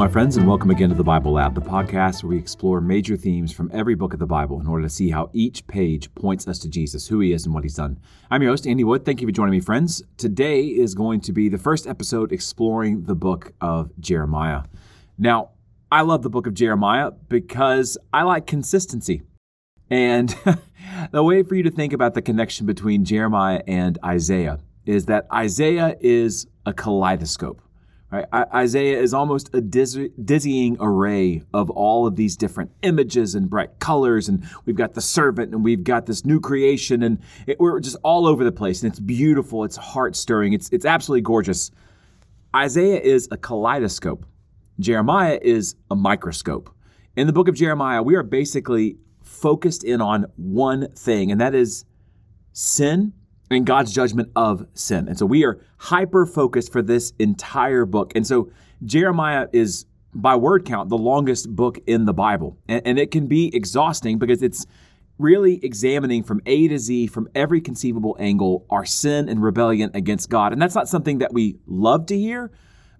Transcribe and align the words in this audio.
My 0.00 0.08
friends, 0.08 0.38
and 0.38 0.48
welcome 0.48 0.70
again 0.70 0.88
to 0.88 0.94
the 0.94 1.04
Bible 1.04 1.32
Lab, 1.32 1.54
the 1.54 1.60
podcast 1.60 2.22
where 2.22 2.30
we 2.30 2.38
explore 2.38 2.80
major 2.80 3.18
themes 3.18 3.52
from 3.52 3.70
every 3.70 3.94
book 3.94 4.14
of 4.14 4.18
the 4.18 4.24
Bible 4.24 4.58
in 4.58 4.66
order 4.66 4.84
to 4.84 4.88
see 4.88 5.10
how 5.10 5.28
each 5.34 5.66
page 5.66 6.14
points 6.14 6.48
us 6.48 6.58
to 6.60 6.70
Jesus, 6.70 7.06
who 7.06 7.20
he 7.20 7.34
is, 7.34 7.44
and 7.44 7.54
what 7.54 7.64
he's 7.64 7.74
done. 7.74 8.00
I'm 8.30 8.40
your 8.40 8.52
host, 8.52 8.66
Andy 8.66 8.82
Wood. 8.82 9.04
Thank 9.04 9.20
you 9.20 9.28
for 9.28 9.32
joining 9.32 9.52
me, 9.52 9.60
friends. 9.60 10.02
Today 10.16 10.62
is 10.68 10.94
going 10.94 11.20
to 11.20 11.34
be 11.34 11.50
the 11.50 11.58
first 11.58 11.86
episode 11.86 12.32
exploring 12.32 13.04
the 13.04 13.14
book 13.14 13.52
of 13.60 13.90
Jeremiah. 14.00 14.62
Now, 15.18 15.50
I 15.92 16.00
love 16.00 16.22
the 16.22 16.30
book 16.30 16.46
of 16.46 16.54
Jeremiah 16.54 17.10
because 17.28 17.98
I 18.10 18.22
like 18.22 18.46
consistency. 18.46 19.20
And 19.90 20.34
the 21.12 21.22
way 21.22 21.42
for 21.42 21.56
you 21.56 21.62
to 21.64 21.70
think 21.70 21.92
about 21.92 22.14
the 22.14 22.22
connection 22.22 22.64
between 22.64 23.04
Jeremiah 23.04 23.62
and 23.66 23.98
Isaiah 24.02 24.60
is 24.86 25.04
that 25.06 25.26
Isaiah 25.30 25.94
is 26.00 26.46
a 26.64 26.72
kaleidoscope. 26.72 27.60
Right? 28.10 28.26
Isaiah 28.32 29.00
is 29.00 29.14
almost 29.14 29.54
a 29.54 29.60
dizzying 29.60 30.76
array 30.80 31.42
of 31.54 31.70
all 31.70 32.08
of 32.08 32.16
these 32.16 32.36
different 32.36 32.72
images 32.82 33.36
and 33.36 33.48
bright 33.48 33.78
colors, 33.78 34.28
and 34.28 34.44
we've 34.64 34.74
got 34.74 34.94
the 34.94 35.00
servant, 35.00 35.54
and 35.54 35.62
we've 35.62 35.84
got 35.84 36.06
this 36.06 36.24
new 36.24 36.40
creation, 36.40 37.04
and 37.04 37.20
it, 37.46 37.60
we're 37.60 37.78
just 37.78 37.96
all 38.02 38.26
over 38.26 38.42
the 38.42 38.50
place. 38.50 38.82
And 38.82 38.90
it's 38.90 38.98
beautiful, 38.98 39.62
it's 39.62 39.76
heart 39.76 40.16
stirring, 40.16 40.54
it's 40.54 40.68
it's 40.70 40.84
absolutely 40.84 41.22
gorgeous. 41.22 41.70
Isaiah 42.54 43.00
is 43.00 43.28
a 43.30 43.36
kaleidoscope. 43.36 44.26
Jeremiah 44.80 45.38
is 45.40 45.76
a 45.88 45.94
microscope. 45.94 46.74
In 47.14 47.28
the 47.28 47.32
book 47.32 47.46
of 47.46 47.54
Jeremiah, 47.54 48.02
we 48.02 48.16
are 48.16 48.24
basically 48.24 48.96
focused 49.22 49.84
in 49.84 50.00
on 50.00 50.26
one 50.34 50.90
thing, 50.94 51.30
and 51.30 51.40
that 51.40 51.54
is 51.54 51.84
sin 52.52 53.12
and 53.50 53.66
God's 53.66 53.92
judgment 53.92 54.30
of 54.36 54.66
sin. 54.74 55.08
And 55.08 55.18
so 55.18 55.26
we 55.26 55.44
are 55.44 55.60
hyper 55.78 56.24
focused 56.24 56.72
for 56.72 56.82
this 56.82 57.12
entire 57.18 57.84
book. 57.84 58.12
And 58.14 58.26
so 58.26 58.50
Jeremiah 58.84 59.48
is, 59.52 59.86
by 60.14 60.36
word 60.36 60.64
count, 60.64 60.88
the 60.88 60.98
longest 60.98 61.54
book 61.54 61.78
in 61.86 62.04
the 62.04 62.14
Bible. 62.14 62.56
And, 62.68 62.82
and, 62.84 62.98
it 62.98 63.10
can 63.10 63.26
be 63.26 63.54
exhausting 63.54 64.18
because 64.18 64.42
it's 64.42 64.66
really 65.18 65.62
examining 65.64 66.22
from 66.22 66.40
A 66.46 66.68
to 66.68 66.78
Z, 66.78 67.08
from 67.08 67.28
every 67.34 67.60
conceivable 67.60 68.16
angle, 68.18 68.66
our 68.70 68.84
sin 68.84 69.28
and 69.28 69.42
rebellion 69.42 69.90
against 69.94 70.30
God. 70.30 70.52
And 70.52 70.62
that's 70.62 70.74
not 70.74 70.88
something 70.88 71.18
that 71.18 71.32
we 71.32 71.58
love 71.66 72.06
to 72.06 72.18
hear, 72.18 72.50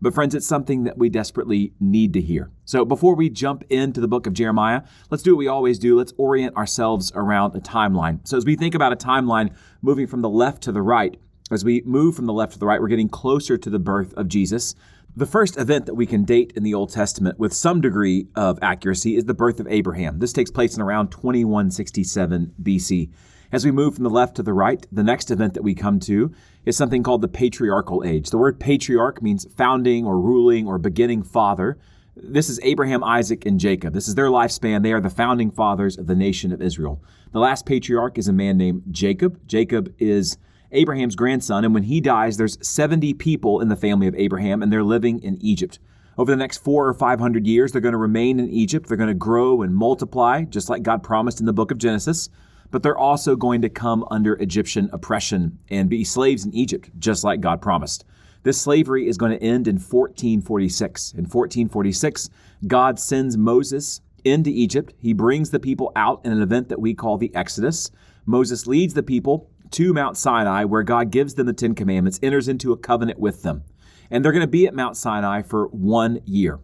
but, 0.02 0.14
friends, 0.14 0.34
it's 0.34 0.46
something 0.46 0.84
that 0.84 0.96
we 0.96 1.08
desperately 1.08 1.74
need 1.78 2.12
to 2.14 2.20
hear. 2.20 2.50
So, 2.64 2.84
before 2.84 3.14
we 3.14 3.28
jump 3.28 3.64
into 3.68 4.00
the 4.00 4.08
book 4.08 4.26
of 4.26 4.32
Jeremiah, 4.32 4.82
let's 5.10 5.22
do 5.22 5.34
what 5.34 5.38
we 5.38 5.48
always 5.48 5.78
do. 5.78 5.96
Let's 5.96 6.14
orient 6.16 6.56
ourselves 6.56 7.12
around 7.14 7.54
a 7.54 7.60
timeline. 7.60 8.26
So, 8.26 8.36
as 8.36 8.44
we 8.44 8.56
think 8.56 8.74
about 8.74 8.92
a 8.92 8.96
timeline 8.96 9.54
moving 9.82 10.06
from 10.06 10.22
the 10.22 10.28
left 10.28 10.62
to 10.62 10.72
the 10.72 10.82
right, 10.82 11.18
as 11.50 11.64
we 11.64 11.82
move 11.84 12.14
from 12.14 12.26
the 12.26 12.32
left 12.32 12.52
to 12.52 12.58
the 12.58 12.66
right, 12.66 12.80
we're 12.80 12.88
getting 12.88 13.08
closer 13.08 13.58
to 13.58 13.70
the 13.70 13.78
birth 13.78 14.14
of 14.14 14.28
Jesus. 14.28 14.74
The 15.16 15.26
first 15.26 15.58
event 15.58 15.86
that 15.86 15.94
we 15.94 16.06
can 16.06 16.24
date 16.24 16.52
in 16.54 16.62
the 16.62 16.72
Old 16.72 16.92
Testament 16.92 17.38
with 17.38 17.52
some 17.52 17.80
degree 17.80 18.28
of 18.36 18.58
accuracy 18.62 19.16
is 19.16 19.24
the 19.24 19.34
birth 19.34 19.58
of 19.58 19.66
Abraham. 19.68 20.20
This 20.20 20.32
takes 20.32 20.52
place 20.52 20.76
in 20.76 20.82
around 20.82 21.10
2167 21.10 22.54
BC. 22.62 23.10
As 23.52 23.64
we 23.64 23.72
move 23.72 23.96
from 23.96 24.04
the 24.04 24.10
left 24.10 24.36
to 24.36 24.44
the 24.44 24.52
right, 24.52 24.86
the 24.92 25.02
next 25.02 25.28
event 25.28 25.54
that 25.54 25.64
we 25.64 25.74
come 25.74 25.98
to 26.00 26.32
is 26.64 26.76
something 26.76 27.02
called 27.02 27.20
the 27.20 27.26
patriarchal 27.26 28.04
age. 28.04 28.30
The 28.30 28.38
word 28.38 28.60
patriarch 28.60 29.20
means 29.22 29.44
founding 29.56 30.06
or 30.06 30.20
ruling 30.20 30.68
or 30.68 30.78
beginning 30.78 31.24
father. 31.24 31.76
This 32.14 32.48
is 32.48 32.60
Abraham, 32.62 33.02
Isaac, 33.02 33.44
and 33.46 33.58
Jacob. 33.58 33.92
This 33.92 34.06
is 34.06 34.14
their 34.14 34.28
lifespan. 34.28 34.84
They 34.84 34.92
are 34.92 35.00
the 35.00 35.10
founding 35.10 35.50
fathers 35.50 35.98
of 35.98 36.06
the 36.06 36.14
nation 36.14 36.52
of 36.52 36.62
Israel. 36.62 37.02
The 37.32 37.40
last 37.40 37.66
patriarch 37.66 38.18
is 38.18 38.28
a 38.28 38.32
man 38.32 38.56
named 38.56 38.84
Jacob. 38.92 39.40
Jacob 39.48 39.92
is 39.98 40.38
Abraham's 40.70 41.16
grandson, 41.16 41.64
and 41.64 41.74
when 41.74 41.82
he 41.82 42.00
dies, 42.00 42.36
there's 42.36 42.56
70 42.64 43.14
people 43.14 43.60
in 43.60 43.68
the 43.68 43.74
family 43.74 44.06
of 44.06 44.14
Abraham, 44.14 44.62
and 44.62 44.72
they're 44.72 44.84
living 44.84 45.20
in 45.24 45.36
Egypt. 45.42 45.80
Over 46.16 46.30
the 46.30 46.36
next 46.36 46.58
four 46.58 46.86
or 46.86 46.94
500 46.94 47.48
years, 47.48 47.72
they're 47.72 47.80
going 47.80 47.92
to 47.92 47.98
remain 47.98 48.38
in 48.38 48.48
Egypt. 48.48 48.86
They're 48.86 48.96
going 48.96 49.08
to 49.08 49.14
grow 49.14 49.62
and 49.62 49.74
multiply, 49.74 50.44
just 50.44 50.68
like 50.70 50.84
God 50.84 51.02
promised 51.02 51.40
in 51.40 51.46
the 51.46 51.52
book 51.52 51.72
of 51.72 51.78
Genesis 51.78 52.28
but 52.70 52.82
they're 52.82 52.98
also 52.98 53.36
going 53.36 53.62
to 53.62 53.68
come 53.68 54.04
under 54.10 54.34
Egyptian 54.34 54.88
oppression 54.92 55.58
and 55.68 55.88
be 55.88 56.04
slaves 56.04 56.44
in 56.44 56.54
Egypt, 56.54 56.90
just 56.98 57.24
like 57.24 57.40
God 57.40 57.60
promised. 57.60 58.04
This 58.42 58.60
slavery 58.60 59.06
is 59.06 59.18
going 59.18 59.32
to 59.32 59.42
end 59.42 59.68
in 59.68 59.76
1446. 59.76 61.12
In 61.12 61.24
1446, 61.24 62.30
God 62.66 62.98
sends 62.98 63.36
Moses 63.36 64.00
into 64.24 64.50
Egypt. 64.50 64.94
He 64.98 65.12
brings 65.12 65.50
the 65.50 65.60
people 65.60 65.92
out 65.96 66.20
in 66.24 66.32
an 66.32 66.42
event 66.42 66.68
that 66.68 66.80
we 66.80 66.94
call 66.94 67.18
the 67.18 67.34
Exodus. 67.34 67.90
Moses 68.24 68.66
leads 68.66 68.94
the 68.94 69.02
people 69.02 69.50
to 69.72 69.92
Mount 69.92 70.16
Sinai, 70.16 70.64
where 70.64 70.82
God 70.82 71.10
gives 71.10 71.34
them 71.34 71.46
the 71.46 71.52
Ten 71.52 71.74
Commandments, 71.74 72.18
enters 72.22 72.48
into 72.48 72.72
a 72.72 72.76
covenant 72.76 73.18
with 73.18 73.42
them. 73.42 73.62
And 74.10 74.24
they're 74.24 74.32
going 74.32 74.40
to 74.40 74.48
be 74.48 74.66
at 74.66 74.74
Mount 74.74 74.96
Sinai 74.96 75.42
for 75.42 75.66
one 75.68 76.20
year. 76.24 76.58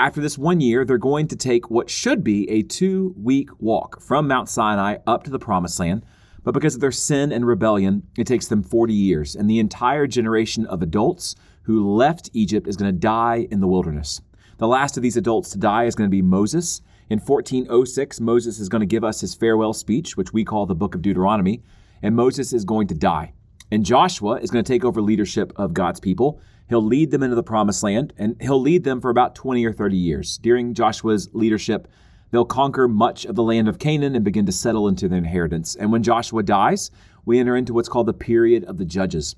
After 0.00 0.22
this 0.22 0.38
one 0.38 0.62
year, 0.62 0.86
they're 0.86 0.96
going 0.96 1.28
to 1.28 1.36
take 1.36 1.68
what 1.68 1.90
should 1.90 2.24
be 2.24 2.48
a 2.48 2.62
two 2.62 3.14
week 3.18 3.50
walk 3.58 4.00
from 4.00 4.26
Mount 4.26 4.48
Sinai 4.48 4.96
up 5.06 5.24
to 5.24 5.30
the 5.30 5.38
Promised 5.38 5.78
Land. 5.78 6.06
But 6.42 6.54
because 6.54 6.74
of 6.74 6.80
their 6.80 6.90
sin 6.90 7.30
and 7.32 7.46
rebellion, 7.46 8.04
it 8.16 8.26
takes 8.26 8.46
them 8.46 8.62
40 8.62 8.94
years. 8.94 9.36
And 9.36 9.48
the 9.48 9.58
entire 9.58 10.06
generation 10.06 10.64
of 10.64 10.80
adults 10.80 11.34
who 11.64 11.94
left 11.94 12.30
Egypt 12.32 12.66
is 12.66 12.78
going 12.78 12.90
to 12.90 12.98
die 12.98 13.46
in 13.50 13.60
the 13.60 13.68
wilderness. 13.68 14.22
The 14.56 14.66
last 14.66 14.96
of 14.96 15.02
these 15.02 15.18
adults 15.18 15.50
to 15.50 15.58
die 15.58 15.84
is 15.84 15.94
going 15.94 16.08
to 16.08 16.16
be 16.16 16.22
Moses. 16.22 16.80
In 17.10 17.18
1406, 17.18 18.20
Moses 18.20 18.58
is 18.58 18.70
going 18.70 18.80
to 18.80 18.86
give 18.86 19.04
us 19.04 19.20
his 19.20 19.34
farewell 19.34 19.74
speech, 19.74 20.16
which 20.16 20.32
we 20.32 20.46
call 20.46 20.64
the 20.64 20.74
book 20.74 20.94
of 20.94 21.02
Deuteronomy. 21.02 21.62
And 22.02 22.16
Moses 22.16 22.54
is 22.54 22.64
going 22.64 22.86
to 22.86 22.94
die. 22.94 23.34
And 23.70 23.84
Joshua 23.84 24.36
is 24.36 24.50
going 24.50 24.64
to 24.64 24.72
take 24.72 24.82
over 24.82 25.02
leadership 25.02 25.52
of 25.56 25.74
God's 25.74 26.00
people. 26.00 26.40
He'll 26.70 26.80
lead 26.80 27.10
them 27.10 27.24
into 27.24 27.34
the 27.34 27.42
promised 27.42 27.82
land, 27.82 28.12
and 28.16 28.36
he'll 28.40 28.60
lead 28.60 28.84
them 28.84 29.00
for 29.00 29.10
about 29.10 29.34
20 29.34 29.66
or 29.66 29.72
30 29.72 29.96
years. 29.96 30.38
During 30.38 30.72
Joshua's 30.72 31.28
leadership, 31.32 31.88
they'll 32.30 32.44
conquer 32.44 32.86
much 32.86 33.24
of 33.24 33.34
the 33.34 33.42
land 33.42 33.68
of 33.68 33.80
Canaan 33.80 34.14
and 34.14 34.24
begin 34.24 34.46
to 34.46 34.52
settle 34.52 34.86
into 34.86 35.08
their 35.08 35.18
inheritance. 35.18 35.74
And 35.74 35.90
when 35.90 36.04
Joshua 36.04 36.44
dies, 36.44 36.92
we 37.24 37.40
enter 37.40 37.56
into 37.56 37.74
what's 37.74 37.88
called 37.88 38.06
the 38.06 38.12
period 38.12 38.62
of 38.66 38.78
the 38.78 38.84
judges. 38.84 39.34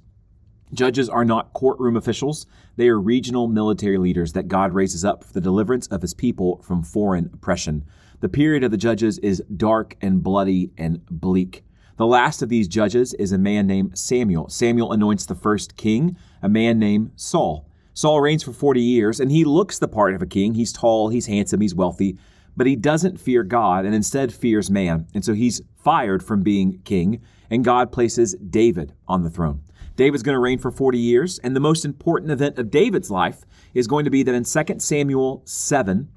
Judges 0.74 1.08
are 1.08 1.24
not 1.24 1.54
courtroom 1.54 1.96
officials, 1.96 2.44
they 2.76 2.88
are 2.88 3.00
regional 3.00 3.48
military 3.48 3.96
leaders 3.96 4.34
that 4.34 4.48
God 4.48 4.74
raises 4.74 5.02
up 5.02 5.24
for 5.24 5.32
the 5.32 5.40
deliverance 5.40 5.86
of 5.86 6.02
his 6.02 6.12
people 6.12 6.62
from 6.62 6.82
foreign 6.82 7.30
oppression. 7.32 7.86
The 8.20 8.28
period 8.28 8.62
of 8.62 8.70
the 8.70 8.76
judges 8.76 9.18
is 9.20 9.42
dark 9.56 9.96
and 10.02 10.22
bloody 10.22 10.70
and 10.76 11.00
bleak. 11.06 11.64
The 11.96 12.06
last 12.06 12.42
of 12.42 12.48
these 12.48 12.68
judges 12.68 13.14
is 13.14 13.32
a 13.32 13.38
man 13.38 13.66
named 13.66 13.98
Samuel. 13.98 14.48
Samuel 14.48 14.92
anoints 14.92 15.26
the 15.26 15.34
first 15.34 15.76
king, 15.76 16.16
a 16.42 16.48
man 16.48 16.78
named 16.78 17.12
Saul. 17.16 17.68
Saul 17.94 18.20
reigns 18.20 18.42
for 18.42 18.52
40 18.52 18.80
years, 18.80 19.20
and 19.20 19.30
he 19.30 19.44
looks 19.44 19.78
the 19.78 19.88
part 19.88 20.14
of 20.14 20.22
a 20.22 20.26
king. 20.26 20.54
He's 20.54 20.72
tall, 20.72 21.10
he's 21.10 21.26
handsome, 21.26 21.60
he's 21.60 21.74
wealthy, 21.74 22.16
but 22.56 22.66
he 22.66 22.76
doesn't 22.76 23.20
fear 23.20 23.42
God 23.42 23.84
and 23.84 23.94
instead 23.94 24.32
fears 24.32 24.70
man. 24.70 25.06
And 25.12 25.24
so 25.24 25.34
he's 25.34 25.60
fired 25.76 26.22
from 26.22 26.42
being 26.42 26.80
king, 26.84 27.20
and 27.50 27.64
God 27.64 27.92
places 27.92 28.34
David 28.34 28.94
on 29.06 29.22
the 29.22 29.30
throne. 29.30 29.62
David's 29.94 30.22
going 30.22 30.34
to 30.34 30.40
reign 30.40 30.58
for 30.58 30.70
40 30.70 30.98
years, 30.98 31.38
and 31.40 31.54
the 31.54 31.60
most 31.60 31.84
important 31.84 32.32
event 32.32 32.58
of 32.58 32.70
David's 32.70 33.10
life 33.10 33.44
is 33.74 33.86
going 33.86 34.06
to 34.06 34.10
be 34.10 34.22
that 34.22 34.34
in 34.34 34.44
2 34.44 34.78
Samuel 34.78 35.42
7, 35.44 36.08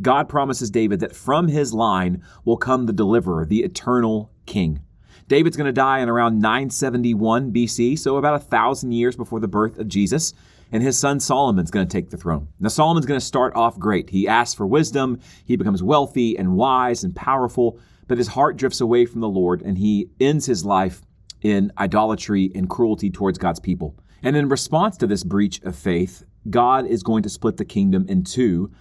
God 0.00 0.28
promises 0.28 0.70
David 0.70 1.00
that 1.00 1.16
from 1.16 1.48
his 1.48 1.74
line 1.74 2.22
will 2.44 2.56
come 2.56 2.86
the 2.86 2.92
deliverer, 2.92 3.44
the 3.44 3.64
eternal 3.64 4.30
king. 4.46 4.80
David's 5.28 5.56
going 5.56 5.66
to 5.66 5.72
die 5.72 6.00
in 6.00 6.08
around 6.08 6.40
971 6.40 7.52
BC, 7.52 7.98
so 7.98 8.16
about 8.16 8.34
a 8.34 8.44
thousand 8.44 8.92
years 8.92 9.16
before 9.16 9.40
the 9.40 9.48
birth 9.48 9.78
of 9.78 9.88
Jesus. 9.88 10.32
And 10.72 10.82
his 10.82 10.98
son 10.98 11.20
Solomon's 11.20 11.70
going 11.70 11.86
to 11.86 11.92
take 11.92 12.10
the 12.10 12.16
throne. 12.16 12.48
Now, 12.58 12.68
Solomon's 12.68 13.06
going 13.06 13.20
to 13.20 13.24
start 13.24 13.54
off 13.54 13.78
great. 13.78 14.10
He 14.10 14.26
asks 14.26 14.54
for 14.54 14.66
wisdom, 14.66 15.20
he 15.44 15.56
becomes 15.56 15.82
wealthy 15.82 16.36
and 16.36 16.56
wise 16.56 17.04
and 17.04 17.14
powerful, 17.14 17.78
but 18.08 18.18
his 18.18 18.28
heart 18.28 18.56
drifts 18.56 18.80
away 18.80 19.06
from 19.06 19.20
the 19.20 19.28
Lord 19.28 19.62
and 19.62 19.78
he 19.78 20.10
ends 20.20 20.46
his 20.46 20.64
life 20.64 21.02
in 21.42 21.70
idolatry 21.78 22.50
and 22.54 22.68
cruelty 22.68 23.10
towards 23.10 23.38
God's 23.38 23.60
people. 23.60 23.94
And 24.22 24.36
in 24.36 24.48
response 24.48 24.96
to 24.96 25.06
this 25.06 25.22
breach 25.22 25.62
of 25.62 25.76
faith, 25.76 26.24
God 26.50 26.86
is 26.86 27.02
going 27.02 27.22
to 27.22 27.28
split 27.28 27.56
the 27.56 27.64
kingdom 27.64 28.06
in 28.08 28.24
two 28.24 28.72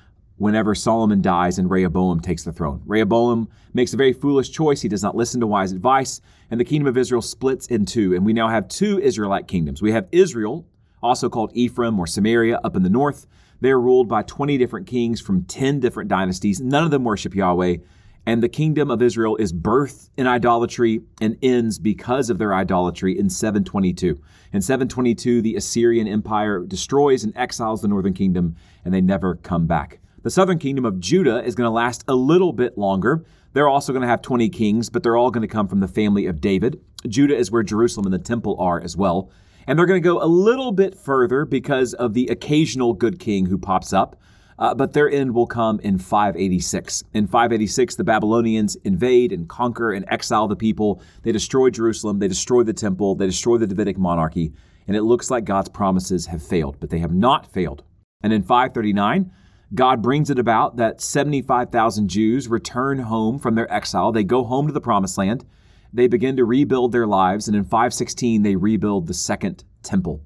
whenever 0.43 0.75
Solomon 0.75 1.21
dies 1.21 1.57
and 1.57 1.69
Rehoboam 1.69 2.19
takes 2.19 2.43
the 2.43 2.51
throne. 2.51 2.81
Rehoboam 2.85 3.47
makes 3.73 3.93
a 3.93 3.97
very 3.97 4.11
foolish 4.11 4.51
choice. 4.51 4.81
He 4.81 4.89
does 4.89 5.01
not 5.01 5.15
listen 5.15 5.39
to 5.39 5.47
wise 5.47 5.71
advice, 5.71 6.19
and 6.51 6.59
the 6.59 6.65
kingdom 6.65 6.87
of 6.87 6.97
Israel 6.97 7.21
splits 7.21 7.65
in 7.67 7.85
two. 7.85 8.13
And 8.13 8.25
we 8.25 8.33
now 8.33 8.49
have 8.49 8.67
two 8.67 8.99
Israelite 8.99 9.47
kingdoms. 9.47 9.81
We 9.81 9.93
have 9.93 10.09
Israel, 10.11 10.67
also 11.01 11.29
called 11.29 11.51
Ephraim 11.53 11.97
or 11.97 12.05
Samaria, 12.05 12.59
up 12.61 12.75
in 12.75 12.83
the 12.83 12.89
north. 12.89 13.25
They 13.61 13.71
are 13.71 13.79
ruled 13.79 14.09
by 14.09 14.23
20 14.23 14.57
different 14.57 14.85
kings 14.85 15.21
from 15.21 15.45
10 15.45 15.79
different 15.79 16.09
dynasties. 16.09 16.59
None 16.59 16.83
of 16.83 16.91
them 16.91 17.05
worship 17.05 17.33
Yahweh. 17.33 17.77
And 18.25 18.43
the 18.43 18.49
kingdom 18.49 18.91
of 18.91 19.01
Israel 19.01 19.37
is 19.37 19.53
birthed 19.53 20.09
in 20.17 20.27
idolatry 20.27 21.03
and 21.21 21.37
ends 21.41 21.79
because 21.79 22.29
of 22.29 22.37
their 22.37 22.53
idolatry 22.53 23.17
in 23.17 23.29
722. 23.29 24.21
In 24.51 24.61
722, 24.61 25.41
the 25.41 25.55
Assyrian 25.55 26.07
Empire 26.09 26.59
destroys 26.59 27.23
and 27.23 27.35
exiles 27.37 27.81
the 27.81 27.87
northern 27.87 28.13
kingdom, 28.13 28.57
and 28.83 28.93
they 28.93 29.01
never 29.01 29.35
come 29.35 29.67
back. 29.67 29.99
The 30.23 30.29
southern 30.29 30.57
kingdom 30.57 30.85
of 30.85 31.01
Judah 31.01 31.43
is 31.43 31.53
going 31.53 31.67
to 31.67 31.71
last 31.71 32.05
a 32.07 32.15
little 32.15 32.53
bit 32.53 32.77
longer. 32.77 33.25
They're 33.51 33.67
also 33.67 33.91
going 33.91 34.03
to 34.03 34.07
have 34.07 34.21
20 34.21 34.47
kings, 34.47 34.89
but 34.89 35.03
they're 35.03 35.17
all 35.17 35.31
going 35.31 35.41
to 35.41 35.53
come 35.53 35.67
from 35.67 35.81
the 35.81 35.87
family 35.87 36.27
of 36.27 36.39
David. 36.39 36.79
Judah 37.09 37.35
is 37.35 37.51
where 37.51 37.61
Jerusalem 37.61 38.05
and 38.05 38.13
the 38.13 38.19
temple 38.19 38.55
are 38.57 38.79
as 38.81 38.95
well. 38.95 39.29
And 39.67 39.77
they're 39.77 39.85
going 39.85 40.01
to 40.01 40.07
go 40.07 40.23
a 40.23 40.25
little 40.25 40.71
bit 40.71 40.97
further 40.97 41.43
because 41.43 41.93
of 41.93 42.13
the 42.13 42.27
occasional 42.27 42.93
good 42.93 43.19
king 43.19 43.47
who 43.47 43.57
pops 43.57 43.91
up. 43.91 44.15
uh, 44.59 44.73
but 44.73 44.93
their 44.93 45.09
end 45.09 45.33
will 45.33 45.47
come 45.47 45.79
in 45.81 45.97
586. 45.97 47.03
In 47.13 47.27
586, 47.27 47.95
the 47.95 48.03
Babylonians 48.05 48.75
invade 48.77 49.33
and 49.33 49.49
conquer 49.49 49.91
and 49.91 50.05
exile 50.07 50.47
the 50.47 50.55
people. 50.55 51.01
They 51.23 51.33
destroy 51.33 51.69
Jerusalem, 51.69 52.19
they 52.19 52.27
destroy 52.29 52.63
the 52.63 52.71
temple, 52.71 53.15
they 53.15 53.25
destroy 53.25 53.57
the 53.57 53.67
Davidic 53.67 53.97
monarchy, 53.97 54.53
and 54.87 54.95
it 54.95 55.01
looks 55.01 55.31
like 55.31 55.43
God's 55.43 55.69
promises 55.69 56.27
have 56.27 56.41
failed, 56.41 56.77
but 56.79 56.91
they 56.91 56.99
have 56.99 57.13
not 57.13 57.51
failed. 57.51 57.83
And 58.21 58.31
in 58.31 58.43
539, 58.43 59.31
God 59.75 60.01
brings 60.01 60.29
it 60.29 60.37
about 60.37 60.77
that 60.77 61.01
75,000 61.01 62.07
Jews 62.07 62.47
return 62.47 62.99
home 62.99 63.39
from 63.39 63.55
their 63.55 63.71
exile. 63.73 64.11
They 64.11 64.23
go 64.23 64.43
home 64.43 64.67
to 64.67 64.73
the 64.73 64.81
promised 64.81 65.17
land. 65.17 65.45
They 65.91 66.07
begin 66.07 66.37
to 66.37 66.45
rebuild 66.45 66.91
their 66.91 67.07
lives, 67.07 67.47
and 67.47 67.55
in 67.55 67.63
516, 67.63 68.43
they 68.43 68.55
rebuild 68.55 69.07
the 69.07 69.13
second 69.13 69.63
temple. 69.83 70.21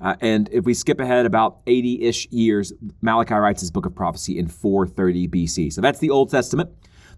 Uh, 0.00 0.14
and 0.20 0.48
if 0.52 0.64
we 0.64 0.74
skip 0.74 1.00
ahead 1.00 1.24
about 1.24 1.58
80 1.66 2.02
ish 2.02 2.26
years, 2.30 2.72
Malachi 3.00 3.34
writes 3.34 3.60
his 3.60 3.70
book 3.70 3.86
of 3.86 3.94
prophecy 3.94 4.38
in 4.38 4.46
430 4.46 5.28
BC. 5.28 5.72
So 5.72 5.80
that's 5.80 6.00
the 6.00 6.10
Old 6.10 6.30
Testament. 6.30 6.70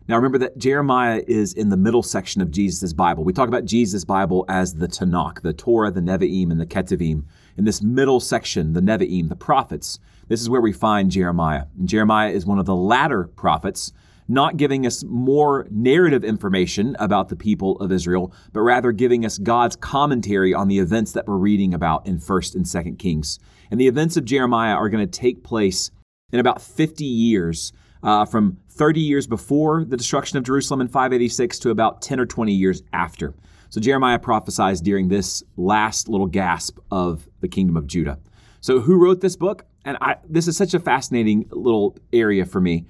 Now 0.06 0.16
remember 0.16 0.38
that 0.38 0.56
Jeremiah 0.56 1.22
is 1.26 1.52
in 1.52 1.68
the 1.68 1.76
middle 1.76 2.02
section 2.02 2.40
of 2.40 2.50
Jesus' 2.50 2.92
Bible. 2.92 3.24
We 3.24 3.32
talk 3.32 3.48
about 3.48 3.66
Jesus' 3.66 4.04
Bible 4.04 4.44
as 4.48 4.74
the 4.74 4.88
Tanakh, 4.88 5.42
the 5.42 5.52
Torah, 5.52 5.90
the 5.90 6.00
Nevi'im, 6.00 6.50
and 6.50 6.60
the 6.60 6.66
Ketuvim. 6.66 7.24
In 7.58 7.64
this 7.64 7.82
middle 7.82 8.20
section, 8.20 8.72
the 8.72 8.80
Nevi'im, 8.80 9.28
the 9.28 9.36
prophets, 9.36 9.98
this 10.28 10.40
is 10.40 10.50
where 10.50 10.60
we 10.60 10.72
find 10.72 11.10
Jeremiah. 11.10 11.64
And 11.78 11.88
Jeremiah 11.88 12.30
is 12.30 12.46
one 12.46 12.58
of 12.58 12.66
the 12.66 12.74
latter 12.74 13.24
prophets 13.24 13.92
not 14.28 14.58
giving 14.58 14.86
us 14.86 15.02
more 15.04 15.66
narrative 15.70 16.22
information 16.22 16.94
about 16.98 17.30
the 17.30 17.36
people 17.36 17.76
of 17.78 17.90
Israel, 17.90 18.32
but 18.52 18.60
rather 18.60 18.92
giving 18.92 19.24
us 19.24 19.38
God's 19.38 19.74
commentary 19.74 20.52
on 20.52 20.68
the 20.68 20.78
events 20.78 21.12
that 21.12 21.26
we're 21.26 21.36
reading 21.36 21.72
about 21.72 22.06
in 22.06 22.18
1st 22.18 22.54
and 22.54 22.64
2nd 22.66 22.98
Kings. 22.98 23.38
And 23.70 23.80
the 23.80 23.88
events 23.88 24.16
of 24.16 24.26
Jeremiah 24.26 24.74
are 24.74 24.90
going 24.90 25.06
to 25.06 25.18
take 25.20 25.42
place 25.42 25.90
in 26.30 26.40
about 26.40 26.60
50 26.60 27.04
years, 27.04 27.72
uh, 28.02 28.26
from 28.26 28.58
30 28.68 29.00
years 29.00 29.26
before 29.26 29.84
the 29.84 29.96
destruction 29.96 30.36
of 30.36 30.44
Jerusalem 30.44 30.82
in 30.82 30.88
586 30.88 31.58
to 31.60 31.70
about 31.70 32.02
10 32.02 32.20
or 32.20 32.26
20 32.26 32.52
years 32.52 32.82
after. 32.92 33.34
So 33.70 33.80
Jeremiah 33.80 34.18
prophesies 34.18 34.80
during 34.80 35.08
this 35.08 35.42
last 35.56 36.08
little 36.08 36.26
gasp 36.26 36.78
of 36.90 37.28
the 37.40 37.48
kingdom 37.48 37.76
of 37.76 37.86
Judah. 37.86 38.18
So 38.60 38.80
who 38.80 38.96
wrote 38.96 39.20
this 39.20 39.36
book? 39.36 39.64
And 39.88 39.96
I, 40.02 40.16
this 40.28 40.46
is 40.46 40.54
such 40.54 40.74
a 40.74 40.80
fascinating 40.80 41.48
little 41.50 41.96
area 42.12 42.44
for 42.44 42.60
me 42.60 42.84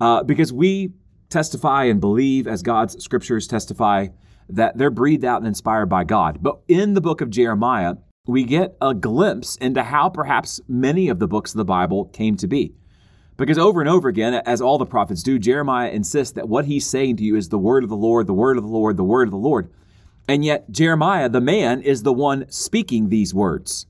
uh, 0.00 0.22
because 0.22 0.50
we 0.50 0.94
testify 1.28 1.84
and 1.84 2.00
believe, 2.00 2.46
as 2.46 2.62
God's 2.62 3.04
scriptures 3.04 3.46
testify, 3.46 4.06
that 4.48 4.78
they're 4.78 4.88
breathed 4.88 5.26
out 5.26 5.42
and 5.42 5.46
inspired 5.46 5.90
by 5.90 6.04
God. 6.04 6.38
But 6.40 6.60
in 6.66 6.94
the 6.94 7.02
book 7.02 7.20
of 7.20 7.28
Jeremiah, 7.28 7.96
we 8.26 8.44
get 8.44 8.78
a 8.80 8.94
glimpse 8.94 9.56
into 9.56 9.82
how 9.82 10.08
perhaps 10.08 10.58
many 10.66 11.10
of 11.10 11.18
the 11.18 11.28
books 11.28 11.52
of 11.52 11.58
the 11.58 11.66
Bible 11.66 12.06
came 12.06 12.34
to 12.38 12.46
be. 12.46 12.72
Because 13.36 13.58
over 13.58 13.82
and 13.82 13.90
over 13.90 14.08
again, 14.08 14.32
as 14.32 14.62
all 14.62 14.78
the 14.78 14.86
prophets 14.86 15.22
do, 15.22 15.38
Jeremiah 15.38 15.90
insists 15.90 16.32
that 16.32 16.48
what 16.48 16.64
he's 16.64 16.86
saying 16.86 17.18
to 17.18 17.24
you 17.24 17.36
is 17.36 17.50
the 17.50 17.58
word 17.58 17.84
of 17.84 17.90
the 17.90 17.94
Lord, 17.96 18.26
the 18.26 18.32
word 18.32 18.56
of 18.56 18.62
the 18.62 18.70
Lord, 18.70 18.96
the 18.96 19.04
word 19.04 19.28
of 19.28 19.32
the 19.32 19.36
Lord. 19.36 19.70
And 20.26 20.46
yet, 20.46 20.70
Jeremiah, 20.70 21.28
the 21.28 21.42
man, 21.42 21.82
is 21.82 22.04
the 22.04 22.12
one 22.14 22.50
speaking 22.50 23.10
these 23.10 23.34
words. 23.34 23.84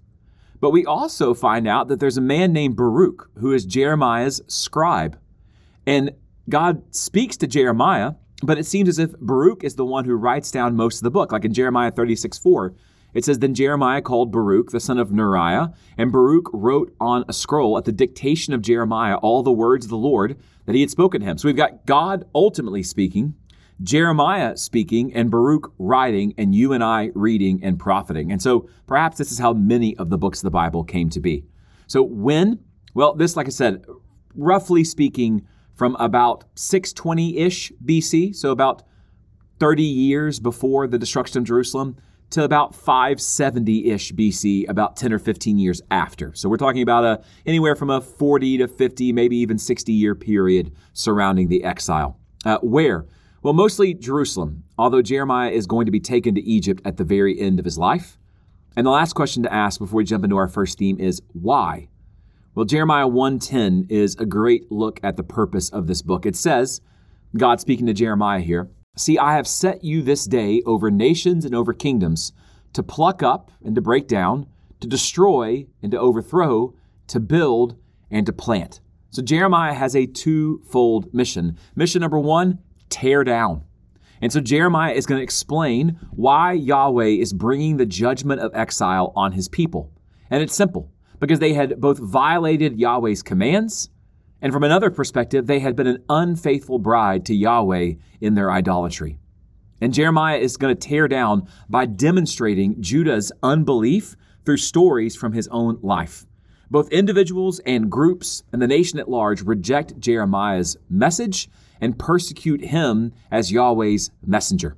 But 0.60 0.70
we 0.70 0.84
also 0.84 1.34
find 1.34 1.68
out 1.68 1.88
that 1.88 2.00
there's 2.00 2.16
a 2.16 2.22
man 2.22 2.52
named 2.52 2.76
Baruch 2.76 3.30
who 3.38 3.52
is 3.52 3.64
Jeremiah's 3.64 4.40
scribe. 4.48 5.18
And 5.86 6.12
God 6.48 6.82
speaks 6.94 7.36
to 7.38 7.46
Jeremiah, 7.46 8.12
but 8.42 8.58
it 8.58 8.66
seems 8.66 8.88
as 8.88 8.98
if 8.98 9.18
Baruch 9.20 9.64
is 9.64 9.76
the 9.76 9.84
one 9.84 10.04
who 10.04 10.14
writes 10.14 10.50
down 10.50 10.76
most 10.76 10.98
of 10.98 11.02
the 11.02 11.10
book. 11.10 11.32
Like 11.32 11.44
in 11.44 11.52
Jeremiah 11.52 11.90
36 11.90 12.38
4, 12.38 12.74
it 13.14 13.24
says, 13.24 13.38
Then 13.38 13.54
Jeremiah 13.54 14.02
called 14.02 14.30
Baruch, 14.30 14.70
the 14.70 14.80
son 14.80 14.98
of 14.98 15.10
Neriah, 15.10 15.74
and 15.96 16.12
Baruch 16.12 16.48
wrote 16.52 16.94
on 17.00 17.24
a 17.28 17.32
scroll 17.32 17.78
at 17.78 17.84
the 17.84 17.92
dictation 17.92 18.52
of 18.52 18.62
Jeremiah 18.62 19.16
all 19.16 19.42
the 19.42 19.52
words 19.52 19.86
of 19.86 19.90
the 19.90 19.96
Lord 19.96 20.38
that 20.66 20.74
he 20.74 20.80
had 20.82 20.90
spoken 20.90 21.20
to 21.20 21.26
him. 21.26 21.38
So 21.38 21.48
we've 21.48 21.56
got 21.56 21.86
God 21.86 22.26
ultimately 22.34 22.82
speaking, 22.82 23.34
Jeremiah 23.82 24.56
speaking, 24.56 25.14
and 25.14 25.30
Baruch 25.30 25.72
writing, 25.78 26.34
and 26.36 26.54
you 26.54 26.72
and 26.72 26.82
I 26.82 27.10
reading 27.14 27.60
and 27.62 27.78
profiting. 27.78 28.32
And 28.32 28.42
so 28.42 28.68
perhaps 28.86 29.18
this 29.18 29.30
is 29.30 29.38
how 29.38 29.52
many 29.52 29.96
of 29.96 30.10
the 30.10 30.18
books 30.18 30.40
of 30.40 30.44
the 30.44 30.50
Bible 30.50 30.82
came 30.84 31.10
to 31.10 31.20
be. 31.20 31.44
So 31.86 32.02
when? 32.02 32.58
Well, 32.94 33.14
this, 33.14 33.36
like 33.36 33.46
I 33.46 33.50
said, 33.50 33.84
roughly 34.34 34.84
speaking, 34.84 35.46
from 35.74 35.94
about 36.00 36.44
620 36.56 37.38
ish 37.38 37.72
BC, 37.84 38.34
so 38.34 38.50
about 38.50 38.82
30 39.60 39.84
years 39.84 40.40
before 40.40 40.88
the 40.88 40.98
destruction 40.98 41.38
of 41.38 41.44
Jerusalem, 41.44 41.96
to 42.30 42.42
about 42.42 42.74
570 42.74 43.90
ish 43.90 44.12
BC, 44.12 44.68
about 44.68 44.96
10 44.96 45.12
or 45.12 45.18
15 45.18 45.56
years 45.56 45.80
after. 45.90 46.34
So 46.34 46.48
we're 46.48 46.56
talking 46.56 46.82
about 46.82 47.04
a, 47.04 47.24
anywhere 47.46 47.76
from 47.76 47.90
a 47.90 48.00
40 48.00 48.58
to 48.58 48.68
50, 48.68 49.12
maybe 49.12 49.36
even 49.36 49.56
60 49.56 49.92
year 49.92 50.14
period 50.14 50.74
surrounding 50.92 51.48
the 51.48 51.62
exile. 51.62 52.18
Uh, 52.44 52.58
where? 52.58 53.06
Well, 53.40 53.54
mostly 53.54 53.94
Jerusalem, 53.94 54.64
although 54.76 55.02
Jeremiah 55.02 55.50
is 55.50 55.68
going 55.68 55.86
to 55.86 55.92
be 55.92 56.00
taken 56.00 56.34
to 56.34 56.42
Egypt 56.42 56.82
at 56.84 56.96
the 56.96 57.04
very 57.04 57.38
end 57.38 57.60
of 57.60 57.64
his 57.64 57.78
life. 57.78 58.18
And 58.76 58.84
the 58.84 58.90
last 58.90 59.12
question 59.12 59.44
to 59.44 59.52
ask 59.52 59.78
before 59.78 59.98
we 59.98 60.04
jump 60.04 60.24
into 60.24 60.36
our 60.36 60.48
first 60.48 60.78
theme 60.78 60.98
is 60.98 61.22
why? 61.32 61.88
Well, 62.54 62.64
Jeremiah 62.64 63.06
1:10 63.06 63.86
is 63.88 64.16
a 64.16 64.26
great 64.26 64.72
look 64.72 64.98
at 65.04 65.16
the 65.16 65.22
purpose 65.22 65.68
of 65.68 65.86
this 65.86 66.02
book. 66.02 66.26
It 66.26 66.34
says, 66.34 66.80
God 67.36 67.60
speaking 67.60 67.86
to 67.86 67.92
Jeremiah 67.92 68.40
here, 68.40 68.70
"See, 68.96 69.18
I 69.18 69.34
have 69.34 69.46
set 69.46 69.84
you 69.84 70.02
this 70.02 70.24
day 70.24 70.62
over 70.66 70.90
nations 70.90 71.44
and 71.44 71.54
over 71.54 71.72
kingdoms 71.72 72.32
to 72.72 72.82
pluck 72.82 73.22
up 73.22 73.52
and 73.62 73.76
to 73.76 73.80
break 73.80 74.08
down, 74.08 74.46
to 74.80 74.88
destroy 74.88 75.66
and 75.80 75.92
to 75.92 76.00
overthrow, 76.00 76.74
to 77.06 77.20
build 77.20 77.76
and 78.10 78.26
to 78.26 78.32
plant." 78.32 78.80
So 79.10 79.22
Jeremiah 79.22 79.74
has 79.74 79.94
a 79.94 80.06
twofold 80.06 81.14
mission. 81.14 81.56
Mission 81.76 82.00
number 82.00 82.18
1, 82.18 82.58
tear 82.88 83.24
down. 83.24 83.64
And 84.20 84.32
so 84.32 84.40
Jeremiah 84.40 84.92
is 84.92 85.06
going 85.06 85.18
to 85.18 85.24
explain 85.24 85.98
why 86.10 86.52
Yahweh 86.52 87.06
is 87.06 87.32
bringing 87.32 87.76
the 87.76 87.86
judgment 87.86 88.40
of 88.40 88.54
exile 88.54 89.12
on 89.14 89.32
his 89.32 89.48
people. 89.48 89.92
And 90.30 90.42
it's 90.42 90.54
simple 90.54 90.90
because 91.20 91.38
they 91.38 91.54
had 91.54 91.80
both 91.80 91.98
violated 91.98 92.78
Yahweh's 92.78 93.22
commands, 93.22 93.90
and 94.40 94.52
from 94.52 94.62
another 94.62 94.90
perspective, 94.90 95.46
they 95.46 95.58
had 95.58 95.74
been 95.74 95.86
an 95.88 96.04
unfaithful 96.08 96.78
bride 96.78 97.26
to 97.26 97.34
Yahweh 97.34 97.94
in 98.20 98.34
their 98.34 98.52
idolatry. 98.52 99.18
And 99.80 99.94
Jeremiah 99.94 100.38
is 100.38 100.56
going 100.56 100.76
to 100.76 100.88
tear 100.88 101.08
down 101.08 101.48
by 101.68 101.86
demonstrating 101.86 102.80
Judah's 102.80 103.32
unbelief 103.42 104.16
through 104.44 104.58
stories 104.58 105.16
from 105.16 105.32
his 105.32 105.48
own 105.48 105.78
life. 105.82 106.24
Both 106.70 106.92
individuals 106.92 107.60
and 107.60 107.90
groups 107.90 108.42
and 108.52 108.60
the 108.60 108.66
nation 108.66 108.98
at 108.98 109.08
large 109.08 109.42
reject 109.42 109.98
Jeremiah's 109.98 110.76
message 110.88 111.48
and 111.80 111.98
persecute 111.98 112.64
him 112.64 113.12
as 113.30 113.52
Yahweh's 113.52 114.10
messenger. 114.24 114.76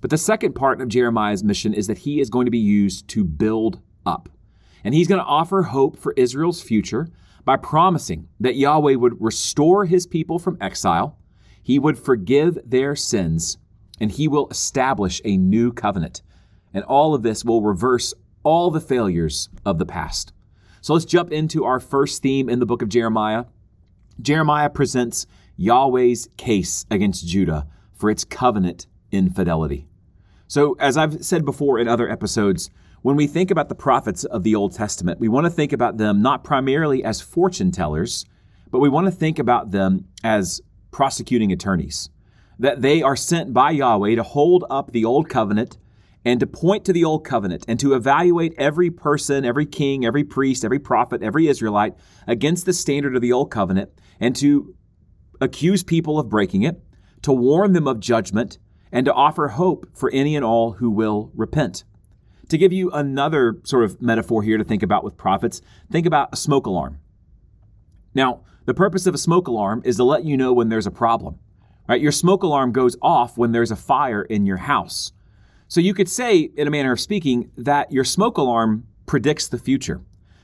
But 0.00 0.10
the 0.10 0.18
second 0.18 0.54
part 0.54 0.80
of 0.80 0.88
Jeremiah's 0.88 1.42
mission 1.42 1.74
is 1.74 1.86
that 1.86 1.98
he 1.98 2.20
is 2.20 2.30
going 2.30 2.44
to 2.44 2.50
be 2.50 2.58
used 2.58 3.08
to 3.08 3.24
build 3.24 3.80
up. 4.04 4.28
And 4.84 4.94
he's 4.94 5.08
going 5.08 5.20
to 5.20 5.26
offer 5.26 5.62
hope 5.62 5.98
for 5.98 6.14
Israel's 6.16 6.62
future 6.62 7.08
by 7.44 7.56
promising 7.56 8.28
that 8.40 8.56
Yahweh 8.56 8.94
would 8.94 9.20
restore 9.20 9.84
his 9.84 10.06
people 10.06 10.38
from 10.38 10.58
exile, 10.60 11.18
he 11.62 11.78
would 11.78 11.98
forgive 11.98 12.58
their 12.64 12.94
sins, 12.94 13.58
and 14.00 14.12
he 14.12 14.28
will 14.28 14.48
establish 14.48 15.20
a 15.24 15.36
new 15.36 15.72
covenant. 15.72 16.22
And 16.74 16.84
all 16.84 17.14
of 17.14 17.22
this 17.22 17.44
will 17.44 17.62
reverse 17.62 18.14
all 18.42 18.70
the 18.70 18.80
failures 18.80 19.48
of 19.64 19.78
the 19.78 19.86
past. 19.86 20.32
So 20.80 20.92
let's 20.92 21.04
jump 21.04 21.32
into 21.32 21.64
our 21.64 21.80
first 21.80 22.22
theme 22.22 22.48
in 22.48 22.60
the 22.60 22.66
book 22.66 22.82
of 22.82 22.88
Jeremiah. 22.88 23.46
Jeremiah 24.20 24.70
presents 24.70 25.26
Yahweh's 25.56 26.28
case 26.36 26.84
against 26.90 27.26
Judah 27.26 27.66
for 27.94 28.10
its 28.10 28.24
covenant 28.24 28.86
infidelity. 29.10 29.88
So, 30.48 30.76
as 30.78 30.96
I've 30.96 31.24
said 31.24 31.44
before 31.44 31.78
in 31.78 31.88
other 31.88 32.08
episodes, 32.08 32.70
when 33.02 33.16
we 33.16 33.26
think 33.26 33.50
about 33.50 33.68
the 33.68 33.74
prophets 33.74 34.24
of 34.24 34.42
the 34.42 34.54
Old 34.54 34.74
Testament, 34.74 35.20
we 35.20 35.28
want 35.28 35.44
to 35.44 35.50
think 35.50 35.72
about 35.72 35.96
them 35.96 36.22
not 36.22 36.44
primarily 36.44 37.04
as 37.04 37.20
fortune 37.20 37.70
tellers, 37.70 38.24
but 38.70 38.80
we 38.80 38.88
want 38.88 39.06
to 39.06 39.12
think 39.12 39.38
about 39.38 39.70
them 39.70 40.06
as 40.22 40.60
prosecuting 40.90 41.52
attorneys. 41.52 42.10
That 42.58 42.82
they 42.82 43.02
are 43.02 43.16
sent 43.16 43.52
by 43.52 43.72
Yahweh 43.72 44.14
to 44.14 44.22
hold 44.22 44.64
up 44.70 44.90
the 44.90 45.04
Old 45.04 45.28
Covenant 45.28 45.78
and 46.24 46.40
to 46.40 46.46
point 46.46 46.84
to 46.86 46.92
the 46.92 47.04
Old 47.04 47.24
Covenant 47.24 47.64
and 47.68 47.78
to 47.80 47.94
evaluate 47.94 48.54
every 48.58 48.90
person, 48.90 49.44
every 49.44 49.66
king, 49.66 50.04
every 50.04 50.24
priest, 50.24 50.64
every 50.64 50.78
prophet, 50.78 51.22
every 51.22 51.48
Israelite 51.48 51.94
against 52.26 52.66
the 52.66 52.72
standard 52.72 53.14
of 53.14 53.22
the 53.22 53.32
Old 53.32 53.50
Covenant 53.50 53.90
and 54.18 54.34
to 54.36 54.74
accuse 55.40 55.82
people 55.82 56.18
of 56.18 56.28
breaking 56.28 56.62
it, 56.62 56.80
to 57.22 57.32
warn 57.32 57.72
them 57.72 57.88
of 57.88 58.00
judgment, 58.00 58.58
and 58.92 59.04
to 59.04 59.12
offer 59.12 59.48
hope 59.48 59.86
for 59.94 60.10
any 60.12 60.36
and 60.36 60.44
all 60.44 60.72
who 60.72 60.90
will 60.90 61.30
repent. 61.34 61.84
To 62.48 62.58
give 62.58 62.72
you 62.72 62.90
another 62.92 63.56
sort 63.64 63.84
of 63.84 64.00
metaphor 64.00 64.42
here 64.42 64.56
to 64.56 64.64
think 64.64 64.82
about 64.82 65.02
with 65.02 65.16
prophets, 65.16 65.60
think 65.90 66.06
about 66.06 66.28
a 66.32 66.36
smoke 66.36 66.66
alarm. 66.66 67.00
Now, 68.14 68.42
the 68.64 68.74
purpose 68.74 69.06
of 69.06 69.14
a 69.14 69.18
smoke 69.18 69.48
alarm 69.48 69.82
is 69.84 69.96
to 69.96 70.04
let 70.04 70.24
you 70.24 70.36
know 70.36 70.52
when 70.52 70.68
there's 70.68 70.86
a 70.86 70.92
problem. 70.92 71.38
Right? 71.88 72.00
Your 72.00 72.12
smoke 72.12 72.42
alarm 72.42 72.72
goes 72.72 72.96
off 73.02 73.36
when 73.36 73.52
there's 73.52 73.70
a 73.70 73.76
fire 73.76 74.22
in 74.22 74.46
your 74.46 74.56
house. 74.56 75.12
So 75.68 75.80
you 75.80 75.94
could 75.94 76.08
say, 76.08 76.50
in 76.56 76.68
a 76.68 76.70
manner 76.70 76.92
of 76.92 77.00
speaking, 77.00 77.50
that 77.56 77.92
your 77.92 78.04
smoke 78.04 78.38
alarm 78.38 78.86
predicts 79.06 79.48
the 79.48 79.58
future. 79.58 80.00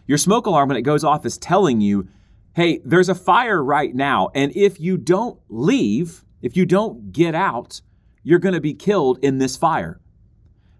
Your 0.06 0.18
smoke 0.18 0.46
alarm, 0.46 0.68
when 0.68 0.76
it 0.76 0.82
goes 0.82 1.04
off, 1.04 1.24
is 1.24 1.38
telling 1.38 1.80
you 1.80 2.08
hey, 2.54 2.80
there's 2.84 3.08
a 3.08 3.14
fire 3.14 3.62
right 3.62 3.94
now, 3.94 4.30
and 4.34 4.54
if 4.54 4.78
you 4.78 4.96
don't 4.96 5.40
leave, 5.48 6.24
if 6.42 6.56
you 6.56 6.66
don't 6.66 7.12
get 7.12 7.34
out, 7.34 7.80
you're 8.22 8.38
going 8.38 8.54
to 8.54 8.60
be 8.60 8.74
killed 8.74 9.18
in 9.22 9.38
this 9.38 9.56
fire. 9.56 10.00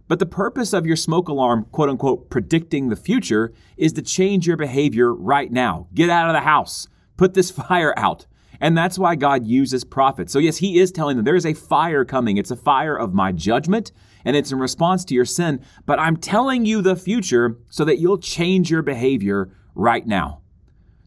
But 0.08 0.18
the 0.18 0.26
purpose 0.26 0.72
of 0.72 0.84
your 0.84 0.96
smoke 0.96 1.28
alarm, 1.28 1.66
quote 1.72 1.88
unquote, 1.88 2.28
predicting 2.28 2.88
the 2.88 2.96
future, 2.96 3.54
is 3.76 3.94
to 3.94 4.02
change 4.02 4.46
your 4.46 4.58
behavior 4.58 5.14
right 5.14 5.50
now. 5.50 5.88
Get 5.94 6.10
out 6.10 6.28
of 6.28 6.34
the 6.34 6.40
house, 6.40 6.88
put 7.16 7.34
this 7.34 7.50
fire 7.68 7.94
out. 7.96 8.26
And 8.60 8.76
that's 8.76 8.98
why 8.98 9.16
God 9.16 9.46
uses 9.46 9.82
prophets. 9.82 10.32
So, 10.32 10.38
yes, 10.38 10.58
He 10.58 10.78
is 10.78 10.92
telling 10.92 11.16
them 11.16 11.24
there 11.24 11.34
is 11.34 11.46
a 11.46 11.54
fire 11.54 12.04
coming. 12.04 12.36
It's 12.36 12.50
a 12.50 12.56
fire 12.56 12.94
of 12.94 13.14
my 13.14 13.32
judgment, 13.32 13.90
and 14.24 14.36
it's 14.36 14.52
in 14.52 14.58
response 14.58 15.04
to 15.06 15.14
your 15.14 15.24
sin. 15.24 15.64
But 15.86 15.98
I'm 15.98 16.16
telling 16.16 16.64
you 16.64 16.82
the 16.82 16.94
future 16.94 17.58
so 17.70 17.84
that 17.86 17.98
you'll 17.98 18.18
change 18.18 18.70
your 18.70 18.82
behavior 18.82 19.50
right 19.74 20.06
now. 20.06 20.41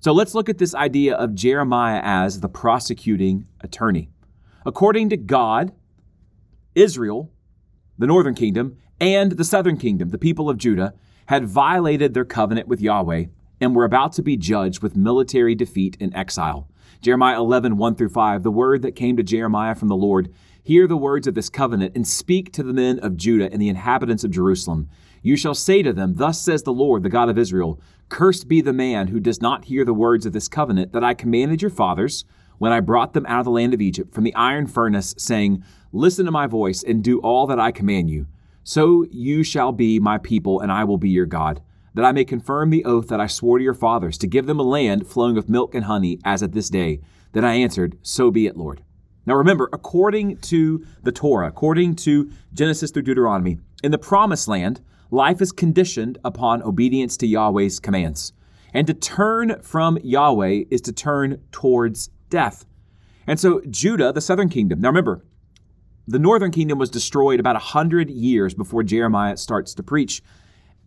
So, 0.05 0.13
let's 0.13 0.35
look 0.35 0.49
at 0.49 0.59
this 0.59 0.75
idea 0.75 1.15
of 1.15 1.33
Jeremiah 1.33 1.99
as 2.03 2.39
the 2.39 2.47
prosecuting 2.47 3.47
attorney. 3.61 4.11
According 4.63 5.09
to 5.09 5.17
God, 5.17 5.71
Israel, 6.75 7.31
the 7.97 8.05
northern 8.05 8.35
kingdom, 8.35 8.77
and 9.01 9.31
the 9.31 9.43
southern 9.43 9.77
kingdom, 9.77 10.09
the 10.09 10.19
people 10.19 10.47
of 10.47 10.59
Judah, 10.59 10.93
had 11.25 11.47
violated 11.47 12.13
their 12.13 12.23
covenant 12.23 12.67
with 12.67 12.81
Yahweh 12.81 13.25
and 13.59 13.75
were 13.75 13.83
about 13.83 14.13
to 14.13 14.21
be 14.21 14.37
judged 14.37 14.83
with 14.83 14.95
military 14.95 15.55
defeat 15.55 15.97
and 15.99 16.15
exile. 16.15 16.69
Jeremiah 17.01 17.39
11, 17.39 17.75
1 17.75 17.95
through 17.95 18.09
5, 18.09 18.43
the 18.43 18.51
word 18.51 18.83
that 18.83 18.95
came 18.95 19.17
to 19.17 19.23
Jeremiah 19.23 19.73
from 19.73 19.87
the 19.87 19.95
Lord 19.95 20.31
Hear 20.61 20.87
the 20.87 20.97
words 20.97 21.25
of 21.25 21.33
this 21.33 21.49
covenant 21.49 21.95
and 21.95 22.07
speak 22.07 22.51
to 22.53 22.63
the 22.63 22.73
men 22.73 22.97
of 22.99 23.17
Judah 23.17 23.51
and 23.51 23.61
the 23.61 23.69
inhabitants 23.69 24.23
of 24.23 24.31
Jerusalem. 24.31 24.89
You 25.25 25.35
shall 25.35 25.55
say 25.55 25.81
to 25.81 25.91
them, 25.91 26.13
Thus 26.17 26.39
says 26.39 26.61
the 26.61 26.71
Lord, 26.71 27.01
the 27.01 27.09
God 27.09 27.29
of 27.29 27.37
Israel 27.39 27.81
Cursed 28.09 28.47
be 28.47 28.61
the 28.61 28.71
man 28.71 29.07
who 29.07 29.19
does 29.19 29.41
not 29.41 29.65
hear 29.65 29.83
the 29.83 29.91
words 29.91 30.27
of 30.27 30.33
this 30.33 30.47
covenant 30.47 30.93
that 30.93 31.03
I 31.03 31.15
commanded 31.15 31.63
your 31.63 31.71
fathers 31.71 32.25
when 32.59 32.71
I 32.71 32.79
brought 32.79 33.13
them 33.13 33.25
out 33.25 33.39
of 33.39 33.45
the 33.45 33.51
land 33.51 33.73
of 33.73 33.81
Egypt 33.81 34.13
from 34.13 34.23
the 34.23 34.35
iron 34.35 34.67
furnace, 34.67 35.15
saying, 35.17 35.63
Listen 35.91 36.25
to 36.25 36.31
my 36.31 36.45
voice 36.45 36.83
and 36.83 37.03
do 37.03 37.17
all 37.21 37.47
that 37.47 37.59
I 37.59 37.71
command 37.71 38.11
you. 38.11 38.27
So 38.63 39.07
you 39.09 39.41
shall 39.43 39.71
be 39.71 39.99
my 39.99 40.19
people, 40.19 40.59
and 40.59 40.71
I 40.71 40.83
will 40.83 40.99
be 40.99 41.09
your 41.09 41.25
God 41.25 41.59
that 41.95 42.05
I 42.05 42.11
may 42.11 42.25
confirm 42.25 42.69
the 42.69 42.85
oath 42.85 43.07
that 43.07 43.21
I 43.21 43.27
swore 43.27 43.57
to 43.57 43.63
your 43.63 43.73
fathers, 43.73 44.17
to 44.19 44.27
give 44.27 44.45
them 44.45 44.59
a 44.59 44.63
land 44.63 45.07
flowing 45.07 45.33
with 45.33 45.49
milk 45.49 45.73
and 45.73 45.85
honey, 45.85 46.19
as 46.23 46.43
at 46.43 46.51
this 46.51 46.69
day. 46.69 46.99
Then 47.31 47.45
I 47.45 47.55
answered, 47.55 47.97
So 48.03 48.29
be 48.29 48.45
it, 48.45 48.57
Lord. 48.57 48.83
Now 49.25 49.35
remember, 49.35 49.69
according 49.73 50.37
to 50.37 50.85
the 51.01 51.13
Torah, 51.13 51.47
according 51.47 51.95
to 51.95 52.29
Genesis 52.53 52.91
through 52.91 53.03
Deuteronomy, 53.03 53.57
in 53.81 53.91
the 53.91 53.97
promised 53.97 54.47
land, 54.47 54.81
life 55.11 55.41
is 55.41 55.51
conditioned 55.51 56.17
upon 56.23 56.63
obedience 56.63 57.17
to 57.17 57.27
Yahweh's 57.27 57.79
commands. 57.79 58.33
And 58.73 58.87
to 58.87 58.93
turn 58.93 59.61
from 59.61 59.97
Yahweh 60.03 60.65
is 60.69 60.81
to 60.81 60.91
turn 60.91 61.41
towards 61.51 62.09
death. 62.29 62.65
And 63.27 63.39
so 63.39 63.61
Judah, 63.69 64.11
the 64.11 64.21
southern 64.21 64.49
kingdom, 64.49 64.81
now 64.81 64.89
remember, 64.89 65.23
the 66.07 66.19
northern 66.19 66.51
kingdom 66.51 66.77
was 66.77 66.89
destroyed 66.89 67.39
about 67.39 67.55
100 67.55 68.09
years 68.09 68.53
before 68.53 68.83
Jeremiah 68.83 69.37
starts 69.37 69.73
to 69.75 69.83
preach. 69.83 70.21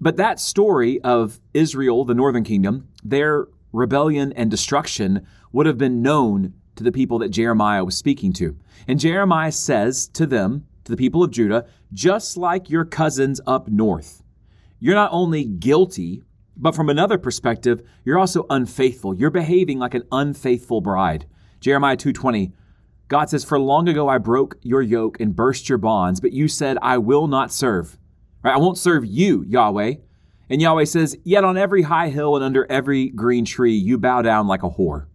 But 0.00 0.16
that 0.16 0.38
story 0.38 1.00
of 1.00 1.40
Israel, 1.54 2.04
the 2.04 2.14
northern 2.14 2.44
kingdom, 2.44 2.88
their 3.02 3.48
rebellion 3.72 4.32
and 4.32 4.50
destruction 4.50 5.26
would 5.52 5.66
have 5.66 5.78
been 5.78 6.02
known 6.02 6.54
to 6.76 6.84
the 6.84 6.92
people 6.92 7.18
that 7.18 7.30
Jeremiah 7.30 7.84
was 7.84 7.96
speaking 7.96 8.32
to. 8.34 8.56
And 8.86 9.00
Jeremiah 9.00 9.50
says 9.50 10.06
to 10.08 10.26
them, 10.26 10.66
to 10.88 10.92
the 10.92 10.96
people 10.96 11.22
of 11.22 11.30
Judah, 11.30 11.66
just 11.92 12.36
like 12.36 12.70
your 12.70 12.84
cousins 12.84 13.40
up 13.46 13.68
north, 13.68 14.22
you're 14.80 14.94
not 14.94 15.10
only 15.12 15.44
guilty, 15.44 16.22
but 16.56 16.74
from 16.74 16.88
another 16.88 17.18
perspective, 17.18 17.82
you're 18.04 18.18
also 18.18 18.46
unfaithful. 18.48 19.14
You're 19.14 19.30
behaving 19.30 19.78
like 19.78 19.94
an 19.94 20.04
unfaithful 20.10 20.80
bride. 20.80 21.26
Jeremiah 21.60 21.96
2:20 21.96 22.52
God 23.08 23.30
says, 23.30 23.44
"For 23.44 23.58
long 23.58 23.88
ago 23.88 24.08
I 24.08 24.18
broke 24.18 24.56
your 24.62 24.82
yoke 24.82 25.18
and 25.18 25.34
burst 25.34 25.68
your 25.68 25.78
bonds, 25.78 26.20
but 26.20 26.32
you 26.32 26.46
said, 26.46 26.76
I 26.82 26.98
will 26.98 27.26
not 27.26 27.52
serve." 27.52 27.98
Right? 28.42 28.54
I 28.54 28.58
won't 28.58 28.76
serve 28.78 29.04
you, 29.04 29.44
Yahweh. 29.46 29.94
And 30.50 30.62
Yahweh 30.62 30.84
says, 30.84 31.16
Yet 31.24 31.44
on 31.44 31.56
every 31.56 31.82
high 31.82 32.08
hill 32.08 32.36
and 32.36 32.44
under 32.44 32.70
every 32.70 33.08
green 33.08 33.44
tree 33.44 33.74
you 33.74 33.98
bow 33.98 34.22
down 34.22 34.46
like 34.46 34.62
a 34.62 34.70
whore. 34.70 35.06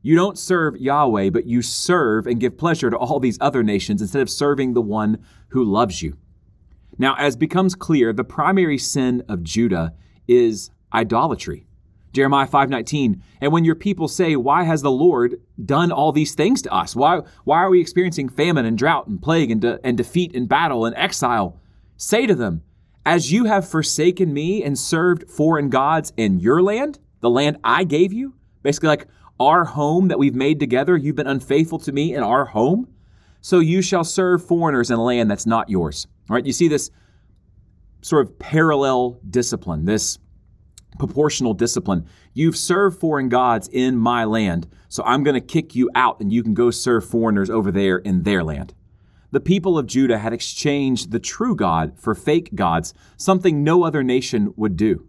You 0.00 0.14
don't 0.14 0.38
serve 0.38 0.76
Yahweh, 0.76 1.30
but 1.30 1.46
you 1.46 1.60
serve 1.60 2.26
and 2.26 2.40
give 2.40 2.56
pleasure 2.56 2.90
to 2.90 2.96
all 2.96 3.18
these 3.18 3.38
other 3.40 3.62
nations 3.62 4.00
instead 4.00 4.22
of 4.22 4.30
serving 4.30 4.74
the 4.74 4.82
one 4.82 5.18
who 5.48 5.64
loves 5.64 6.02
you. 6.02 6.16
Now, 6.98 7.14
as 7.16 7.36
becomes 7.36 7.74
clear, 7.74 8.12
the 8.12 8.24
primary 8.24 8.78
sin 8.78 9.22
of 9.28 9.42
Judah 9.42 9.94
is 10.26 10.70
idolatry. 10.92 11.66
Jeremiah 12.12 12.46
5:19, 12.46 13.22
and 13.40 13.52
when 13.52 13.64
your 13.64 13.74
people 13.74 14.08
say, 14.08 14.34
"Why 14.34 14.62
has 14.64 14.82
the 14.82 14.90
Lord 14.90 15.40
done 15.62 15.92
all 15.92 16.10
these 16.10 16.34
things 16.34 16.62
to 16.62 16.72
us? 16.72 16.96
Why 16.96 17.20
why 17.44 17.58
are 17.58 17.70
we 17.70 17.80
experiencing 17.80 18.28
famine 18.28 18.64
and 18.64 18.78
drought 18.78 19.08
and 19.08 19.20
plague 19.20 19.50
and, 19.50 19.60
de- 19.60 19.78
and 19.84 19.96
defeat 19.96 20.34
and 20.34 20.48
battle 20.48 20.86
and 20.86 20.96
exile?" 20.96 21.60
Say 21.96 22.26
to 22.26 22.34
them, 22.34 22.62
As 23.04 23.32
you 23.32 23.44
have 23.44 23.68
forsaken 23.68 24.32
me 24.32 24.62
and 24.62 24.78
served 24.78 25.30
foreign 25.30 25.68
gods 25.68 26.12
in 26.16 26.40
your 26.40 26.62
land, 26.62 26.98
the 27.20 27.30
land 27.30 27.58
I 27.64 27.84
gave 27.84 28.12
you, 28.12 28.34
basically 28.62 28.88
like 28.88 29.06
our 29.40 29.64
home 29.64 30.08
that 30.08 30.18
we've 30.18 30.34
made 30.34 30.60
together, 30.60 30.96
you've 30.96 31.16
been 31.16 31.26
unfaithful 31.26 31.78
to 31.80 31.92
me 31.92 32.14
in 32.14 32.22
our 32.22 32.46
home, 32.46 32.88
so 33.40 33.58
you 33.60 33.82
shall 33.82 34.04
serve 34.04 34.44
foreigners 34.44 34.90
in 34.90 34.98
a 34.98 35.02
land 35.02 35.30
that's 35.30 35.46
not 35.46 35.68
yours. 35.68 36.06
All 36.28 36.34
right, 36.34 36.46
you 36.46 36.52
see 36.52 36.68
this 36.68 36.90
sort 38.02 38.26
of 38.26 38.38
parallel 38.38 39.20
discipline, 39.28 39.84
this 39.84 40.18
proportional 40.98 41.54
discipline. 41.54 42.06
You've 42.34 42.56
served 42.56 43.00
foreign 43.00 43.28
gods 43.28 43.68
in 43.68 43.96
my 43.96 44.24
land, 44.24 44.66
so 44.88 45.02
I'm 45.04 45.22
going 45.22 45.34
to 45.34 45.40
kick 45.40 45.74
you 45.74 45.90
out 45.94 46.20
and 46.20 46.32
you 46.32 46.42
can 46.42 46.54
go 46.54 46.70
serve 46.70 47.04
foreigners 47.04 47.50
over 47.50 47.70
there 47.70 47.98
in 47.98 48.22
their 48.22 48.42
land 48.42 48.74
the 49.30 49.40
people 49.40 49.78
of 49.78 49.86
Judah 49.86 50.18
had 50.18 50.32
exchanged 50.32 51.10
the 51.10 51.18
true 51.18 51.54
God 51.54 51.98
for 51.98 52.14
fake 52.14 52.54
gods, 52.54 52.94
something 53.16 53.62
no 53.62 53.82
other 53.82 54.02
nation 54.02 54.52
would 54.56 54.76
do. 54.76 55.06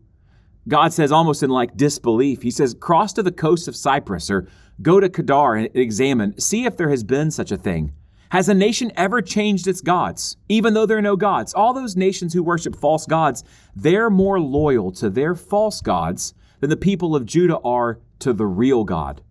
God 0.70 0.94
says, 0.94 1.12
almost 1.12 1.44
in 1.44 1.50
like 1.50 1.76
disbelief, 1.76 2.42
He 2.42 2.52
says, 2.52 2.76
Cross 2.80 3.14
to 3.14 3.24
the 3.24 3.32
coast 3.32 3.68
of 3.68 3.76
Cyprus 3.76 4.32
or 4.32 4.48
go 4.82 5.00
to 5.00 5.10
Kedar 5.10 5.56
and 5.56 5.70
examine, 5.74 6.40
see 6.40 6.66
if 6.66 6.78
there 6.78 6.90
has 6.90 7.04
been 7.04 7.32
such 7.32 7.52
a 7.52 7.58
thing. 7.58 7.94
Has 8.32 8.48
a 8.48 8.54
nation 8.54 8.92
ever 8.96 9.24
changed 9.24 9.68
its 9.68 9.82
gods, 9.82 10.38
even 10.48 10.76
though 10.76 10.86
there 10.86 11.00
are 11.00 11.02
no 11.02 11.16
gods? 11.16 11.54
All 11.56 11.74
those 11.74 11.96
nations 11.96 12.34
who 12.34 12.44
worship 12.44 12.76
false 12.76 13.08
gods, 13.08 13.44
they're 13.76 14.12
more 14.12 14.40
loyal 14.40 14.92
to 14.94 15.10
their 15.10 15.34
false 15.34 15.82
gods 15.82 16.36
than 16.60 16.70
the 16.70 16.78
people 16.78 17.16
of 17.16 17.26
Judah 17.26 17.58
are 17.60 18.00
to 18.20 18.32
the 18.32 18.46
real 18.46 18.84
God. 18.84 19.24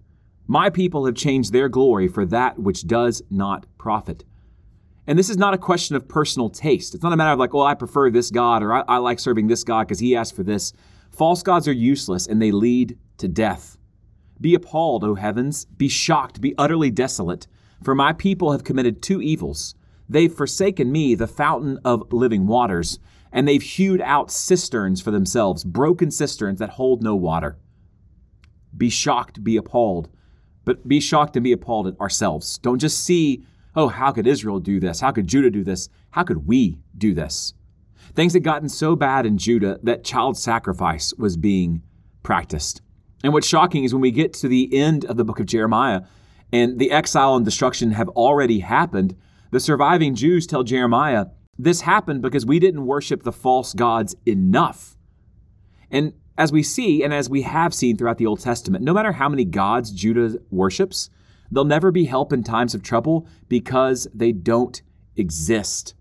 My 0.49 0.69
people 0.69 1.07
have 1.07 1.15
changed 1.15 1.53
their 1.53 1.69
glory 1.69 2.09
for 2.09 2.27
that 2.27 2.59
which 2.59 2.87
does 2.87 3.23
not 3.31 3.67
profit. 3.79 4.25
And 5.07 5.19
this 5.19 5.31
is 5.31 5.37
not 5.37 5.55
a 5.55 5.59
question 5.59 5.95
of 5.95 6.09
personal 6.09 6.51
taste. 6.51 6.95
It's 6.95 7.05
not 7.05 7.13
a 7.13 7.17
matter 7.17 7.33
of 7.33 7.39
like, 7.39 7.55
well, 7.55 7.65
I 7.65 7.75
prefer 7.75 8.11
this 8.11 8.31
God 8.31 8.63
or 8.63 8.75
I, 8.75 8.81
I 8.89 8.97
like 8.97 9.21
serving 9.21 9.47
this 9.47 9.63
God 9.63 9.87
because 9.87 10.01
he 10.01 10.17
asked 10.17 10.35
for 10.35 10.43
this. 10.43 10.73
False 11.19 11.43
gods 11.43 11.67
are 11.67 11.73
useless 11.73 12.29
and 12.29 12.41
they 12.41 12.53
lead 12.53 12.97
to 13.17 13.27
death. 13.27 13.77
Be 14.41 14.55
appalled, 14.55 15.03
O 15.03 15.17
heavens. 15.17 15.65
Be 15.65 15.89
shocked. 15.89 16.41
Be 16.41 16.55
utterly 16.57 16.93
desolate. 16.93 17.49
For 17.83 17.93
my 17.93 18.13
people 18.13 18.53
have 18.53 18.63
committed 18.63 19.03
two 19.03 19.21
evils. 19.21 19.75
They've 20.09 20.33
forsaken 20.33 20.93
me, 20.93 21.17
the 21.17 21.27
fountain 21.27 21.81
of 21.85 22.13
living 22.13 22.47
waters, 22.47 23.01
and 23.33 23.49
they've 23.49 23.61
hewed 23.61 24.01
out 24.01 24.31
cisterns 24.31 25.01
for 25.01 25.11
themselves, 25.11 25.65
broken 25.65 26.13
cisterns 26.13 26.61
that 26.61 26.71
hold 26.71 27.03
no 27.03 27.17
water. 27.17 27.59
Be 28.77 28.89
shocked, 28.89 29.43
be 29.43 29.57
appalled, 29.57 30.09
but 30.65 30.87
be 30.87 31.01
shocked 31.01 31.35
and 31.35 31.43
be 31.43 31.53
appalled 31.53 31.89
at 31.89 32.01
ourselves. 32.01 32.59
Don't 32.59 32.79
just 32.79 33.03
see 33.03 33.45
oh, 33.75 33.89
how 33.89 34.13
could 34.13 34.27
Israel 34.27 34.61
do 34.61 34.79
this? 34.79 35.01
How 35.01 35.11
could 35.11 35.27
Judah 35.27 35.51
do 35.51 35.65
this? 35.65 35.89
How 36.11 36.23
could 36.23 36.47
we 36.47 36.79
do 36.97 37.13
this? 37.13 37.55
Things 38.19 38.33
had 38.33 38.43
gotten 38.43 38.69
so 38.69 38.97
bad 38.97 39.27
in 39.27 39.39
Judah 39.39 39.79
that 39.85 40.03
child 40.03 40.37
sacrifice 40.37 41.15
was 41.15 41.37
being 41.37 41.85
practiced. 42.25 42.83
And 43.23 43.33
what's 43.33 43.47
shocking 43.47 43.85
is 43.85 43.95
when 43.95 44.01
we 44.01 44.11
get 44.11 44.33
to 44.33 44.49
the 44.49 44.77
end 44.77 45.05
of 45.05 45.17
the 45.17 45.25
book 45.25 45.39
of 45.39 45.47
Jeremiah 45.47 46.01
and 46.53 46.81
the 46.81 46.91
exile 46.91 47.37
and 47.37 47.45
destruction 47.45 47.93
have 47.93 48.09
already 48.09 48.59
happened, 48.59 49.15
the 49.53 49.61
surviving 49.61 50.17
Jews 50.17 50.49
tell 50.49 50.65
Jeremiah, 50.65 51.27
this 51.57 51.83
happened 51.83 52.21
because 52.21 52.45
we 52.45 52.59
didn't 52.59 52.87
worship 52.87 53.23
the 53.23 53.31
false 53.31 53.73
gods 53.73 54.17
enough. 54.27 54.97
And 55.89 56.15
as 56.37 56.51
we 56.51 56.65
see, 56.65 57.05
and 57.05 57.15
as 57.15 57.31
we 57.31 57.43
have 57.43 57.73
seen 57.73 57.97
throughout 57.97 58.19
the 58.19 58.27
Old 58.27 58.41
Testament, 58.41 58.83
no 58.83 58.95
matter 58.95 59.13
how 59.13 59.29
many 59.29 59.45
gods 59.45 59.93
Judah 59.93 60.41
worships, 60.51 61.09
They'll 61.51 61.65
never 61.65 61.91
be 61.91 62.05
help 62.05 62.33
in 62.33 62.43
times 62.43 62.75
of 62.75 62.83
trouble 62.83 63.27
because 63.49 64.07
they 64.15 64.33
don't 64.33 64.81
exist. 65.17 65.95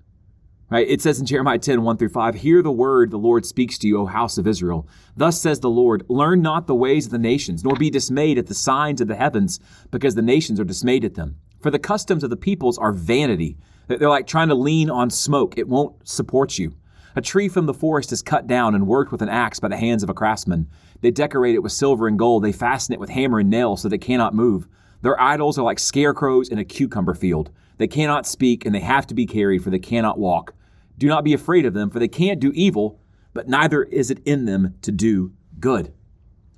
Right? 0.69 0.87
It 0.87 1.01
says 1.01 1.19
in 1.19 1.25
Jeremiah 1.25 1.59
10, 1.59 1.81
1 1.81 1.97
through 1.97 2.09
5, 2.09 2.35
Hear 2.35 2.61
the 2.61 2.71
word 2.71 3.09
the 3.09 3.17
Lord 3.17 3.45
speaks 3.45 3.77
to 3.77 3.87
you, 3.87 3.99
O 3.99 4.05
house 4.05 4.37
of 4.37 4.45
Israel. 4.45 4.87
Thus 5.15 5.39
says 5.39 5.61
the 5.61 5.69
Lord, 5.69 6.03
Learn 6.09 6.41
not 6.41 6.67
the 6.67 6.75
ways 6.75 7.05
of 7.05 7.11
the 7.13 7.17
nations, 7.17 7.63
nor 7.63 7.75
be 7.75 7.89
dismayed 7.89 8.37
at 8.37 8.47
the 8.47 8.53
signs 8.53 8.99
of 8.99 9.07
the 9.07 9.15
heavens, 9.15 9.61
because 9.91 10.15
the 10.15 10.21
nations 10.21 10.59
are 10.59 10.65
dismayed 10.65 11.05
at 11.05 11.15
them. 11.15 11.37
For 11.61 11.71
the 11.71 11.79
customs 11.79 12.23
of 12.23 12.29
the 12.29 12.35
peoples 12.35 12.77
are 12.77 12.91
vanity. 12.91 13.57
They're 13.87 14.09
like 14.09 14.27
trying 14.27 14.49
to 14.49 14.55
lean 14.55 14.89
on 14.89 15.09
smoke, 15.09 15.57
it 15.57 15.69
won't 15.69 16.05
support 16.05 16.59
you. 16.59 16.75
A 17.15 17.21
tree 17.21 17.47
from 17.47 17.65
the 17.65 17.73
forest 17.73 18.11
is 18.11 18.21
cut 18.21 18.45
down 18.45 18.75
and 18.75 18.85
worked 18.85 19.11
with 19.11 19.23
an 19.23 19.29
axe 19.29 19.59
by 19.59 19.69
the 19.69 19.77
hands 19.77 20.03
of 20.03 20.09
a 20.09 20.13
craftsman. 20.13 20.67
They 21.01 21.09
decorate 21.09 21.55
it 21.55 21.63
with 21.63 21.71
silver 21.71 22.07
and 22.07 22.19
gold. 22.19 22.43
They 22.43 22.51
fasten 22.51 22.93
it 22.93 22.99
with 22.99 23.09
hammer 23.09 23.39
and 23.39 23.49
nail 23.49 23.75
so 23.75 23.89
that 23.89 23.95
it 23.95 24.05
cannot 24.05 24.35
move. 24.35 24.67
Their 25.01 25.19
idols 25.19 25.57
are 25.57 25.63
like 25.63 25.79
scarecrows 25.79 26.49
in 26.49 26.59
a 26.59 26.65
cucumber 26.65 27.15
field. 27.15 27.49
They 27.77 27.87
cannot 27.87 28.27
speak 28.27 28.65
and 28.65 28.73
they 28.73 28.79
have 28.79 29.07
to 29.07 29.13
be 29.13 29.25
carried, 29.25 29.63
for 29.63 29.69
they 29.69 29.79
cannot 29.79 30.19
walk. 30.19 30.53
Do 30.97 31.07
not 31.07 31.23
be 31.23 31.33
afraid 31.33 31.65
of 31.65 31.73
them, 31.73 31.89
for 31.89 31.99
they 31.99 32.07
can't 32.07 32.39
do 32.39 32.51
evil, 32.55 32.99
but 33.33 33.47
neither 33.47 33.83
is 33.83 34.09
it 34.09 34.19
in 34.25 34.45
them 34.45 34.75
to 34.81 34.91
do 34.91 35.33
good. 35.59 35.93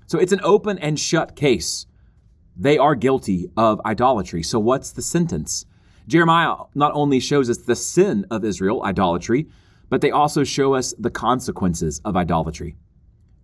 So 0.08 0.18
it's 0.18 0.32
an 0.32 0.42
open 0.44 0.80
and 0.80 1.00
shut 1.00 1.36
case. 1.36 1.86
They 2.56 2.78
are 2.78 2.96
guilty 2.96 3.50
of 3.56 3.82
idolatry. 3.86 4.44
So 4.44 4.60
what's 4.60 4.92
the 4.92 5.02
sentence? 5.02 5.66
Jeremiah 6.08 6.56
not 6.74 6.92
only 6.94 7.20
shows 7.20 7.50
us 7.50 7.60
the 7.60 7.76
sin 7.76 8.26
of 8.32 8.44
Israel, 8.44 8.84
idolatry, 8.84 9.48
but 9.90 10.02
they 10.02 10.12
also 10.12 10.44
show 10.44 10.74
us 10.74 10.94
the 10.98 11.12
consequences 11.12 12.02
of 12.04 12.18
idolatry. 12.18 12.76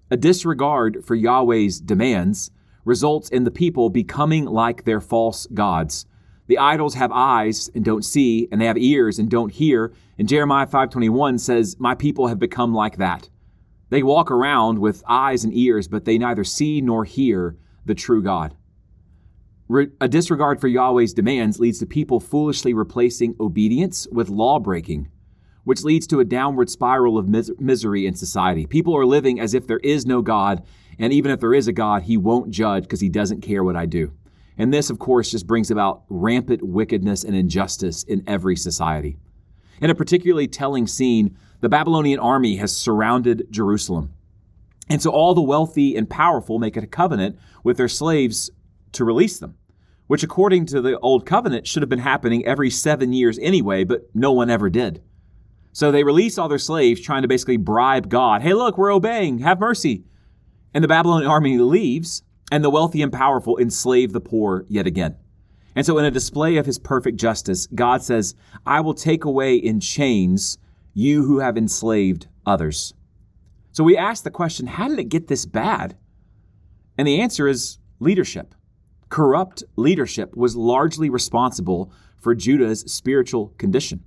A 0.10 0.18
disregard 0.18 1.04
for 1.06 1.16
Yahweh's 1.16 1.80
demands 1.80 2.52
results 2.84 3.30
in 3.30 3.44
the 3.44 3.52
people 3.52 3.90
becoming 3.90 4.46
like 4.46 4.84
their 4.84 5.02
false 5.02 5.48
gods. 5.48 6.06
The 6.48 6.58
idols 6.60 6.94
have 6.94 7.12
eyes 7.12 7.70
and 7.74 7.84
don't 7.84 8.06
see, 8.06 8.48
and 8.52 8.62
they 8.62 8.66
have 8.66 8.78
ears 8.78 9.18
and 9.18 9.30
don't 9.30 9.52
hear. 9.52 9.94
And 10.18 10.28
Jeremiah 10.28 10.68
5:21 10.68 11.40
says, 11.40 11.76
"My 11.80 11.96
people 11.96 12.28
have 12.28 12.40
become 12.40 12.74
like 12.74 12.98
that." 12.98 13.30
They 13.90 14.04
walk 14.04 14.30
around 14.32 14.80
with 14.80 15.04
eyes 15.08 15.44
and 15.44 15.54
ears, 15.56 15.88
but 15.88 16.06
they 16.06 16.18
neither 16.18 16.44
see 16.44 16.82
nor 16.82 17.06
hear 17.06 17.56
the 17.86 17.96
true 17.96 18.22
God. 18.22 18.56
A 20.00 20.08
disregard 20.08 20.62
for 20.62 20.68
Yahweh's 20.68 21.14
demands 21.14 21.60
leads 21.60 21.80
to 21.80 21.88
people 21.88 22.20
foolishly 22.20 22.74
replacing 22.74 23.36
obedience 23.40 24.08
with 24.12 24.30
law 24.30 24.60
breaking, 24.60 25.08
which 25.64 25.84
leads 25.84 26.06
to 26.08 26.20
a 26.20 26.26
downward 26.26 26.70
spiral 26.70 27.18
of 27.18 27.28
mis- 27.28 27.52
misery 27.60 28.06
in 28.06 28.14
society. 28.14 28.68
People 28.68 28.96
are 28.96 29.06
living 29.06 29.40
as 29.40 29.56
if 29.56 29.66
there 29.66 29.80
is 29.80 30.06
no 30.06 30.22
God, 30.22 30.62
and 31.00 31.12
even 31.12 31.32
if 31.32 31.40
there 31.40 31.54
is 31.56 31.68
a 31.68 31.74
God, 31.74 32.04
he 32.04 32.16
won't 32.16 32.52
judge 32.52 32.84
because 32.84 33.02
he 33.02 33.10
doesn't 33.10 33.42
care 33.42 33.64
what 33.64 33.76
I 33.76 33.88
do. 33.88 34.12
And 34.58 34.74
this, 34.74 34.90
of 34.90 35.00
course, 35.00 35.32
just 35.32 35.48
brings 35.48 35.70
about 35.70 36.04
rampant 36.10 36.64
wickedness 36.64 37.24
and 37.24 37.36
injustice 37.36 38.04
in 38.04 38.24
every 38.28 38.56
society. 38.56 39.18
In 39.82 39.90
a 39.90 39.96
particularly 39.96 40.48
telling 40.48 40.88
scene, 40.88 41.38
the 41.60 41.70
Babylonian 41.70 42.20
army 42.20 42.56
has 42.58 42.76
surrounded 42.76 43.48
Jerusalem. 43.50 44.14
And 44.90 45.02
so 45.02 45.10
all 45.10 45.34
the 45.34 45.42
wealthy 45.42 45.96
and 45.96 46.10
powerful 46.10 46.60
make 46.60 46.78
a 46.78 46.88
covenant 46.88 47.38
with 47.64 47.78
their 47.78 47.88
slaves 47.88 48.52
to 48.94 49.04
release 49.04 49.40
them, 49.40 49.56
which, 50.08 50.24
according 50.24 50.68
to 50.68 50.82
the 50.82 50.98
Old 51.00 51.26
Covenant, 51.26 51.68
should 51.68 51.82
have 51.82 51.90
been 51.90 52.00
happening 52.00 52.46
every 52.46 52.70
seven 52.70 53.12
years 53.12 53.40
anyway, 53.40 53.84
but 53.84 54.10
no 54.14 54.32
one 54.32 54.50
ever 54.50 54.70
did. 54.70 55.02
So 55.74 55.92
they 55.92 56.04
release 56.04 56.38
all 56.38 56.48
their 56.48 56.58
slaves, 56.58 57.02
trying 57.02 57.24
to 57.24 57.28
basically 57.28 57.58
bribe 57.58 58.08
God. 58.08 58.42
Hey, 58.42 58.54
look, 58.54 58.78
we're 58.78 58.94
obeying. 58.94 59.40
Have 59.40 59.60
mercy. 59.60 60.06
And 60.74 60.84
the 60.84 60.88
Babylonian 60.88 61.30
army 61.30 61.58
leaves, 61.58 62.22
and 62.52 62.64
the 62.64 62.70
wealthy 62.70 63.02
and 63.02 63.12
powerful 63.12 63.58
enslave 63.58 64.14
the 64.14 64.22
poor 64.22 64.66
yet 64.68 64.88
again. 64.88 65.16
And 65.76 65.86
so, 65.86 65.98
in 65.98 66.06
a 66.06 66.12
display 66.12 66.56
of 66.58 66.66
his 66.66 66.80
perfect 66.80 67.18
justice, 67.18 67.68
God 67.68 68.02
says, 68.02 68.36
I 68.66 68.80
will 68.80 68.94
take 68.94 69.26
away 69.26 69.56
in 69.56 69.80
chains 69.80 70.58
you 70.94 71.26
who 71.26 71.40
have 71.40 71.58
enslaved 71.58 72.28
others. 72.46 72.94
So 73.74 73.84
we 73.84 73.98
ask 73.98 74.24
the 74.24 74.32
question 74.32 74.68
how 74.68 74.88
did 74.88 74.98
it 74.98 75.10
get 75.10 75.28
this 75.28 75.46
bad? 75.46 75.98
And 76.98 77.08
the 77.08 77.20
answer 77.20 77.48
is 77.48 77.78
leadership. 78.00 78.56
Corrupt 79.10 79.64
leadership 79.76 80.36
was 80.36 80.56
largely 80.56 81.10
responsible 81.10 81.92
for 82.18 82.34
Judah's 82.34 82.90
spiritual 82.92 83.54
condition. 83.58 84.04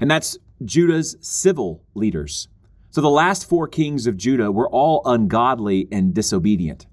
And 0.00 0.10
that's 0.10 0.36
Judah's 0.64 1.16
civil 1.20 1.84
leaders. 1.94 2.48
So 2.90 3.00
the 3.00 3.08
last 3.08 3.48
four 3.48 3.68
kings 3.68 4.06
of 4.06 4.16
Judah 4.16 4.50
were 4.50 4.68
all 4.68 5.02
ungodly 5.04 5.88
and 5.92 6.12
disobedient. 6.12 6.86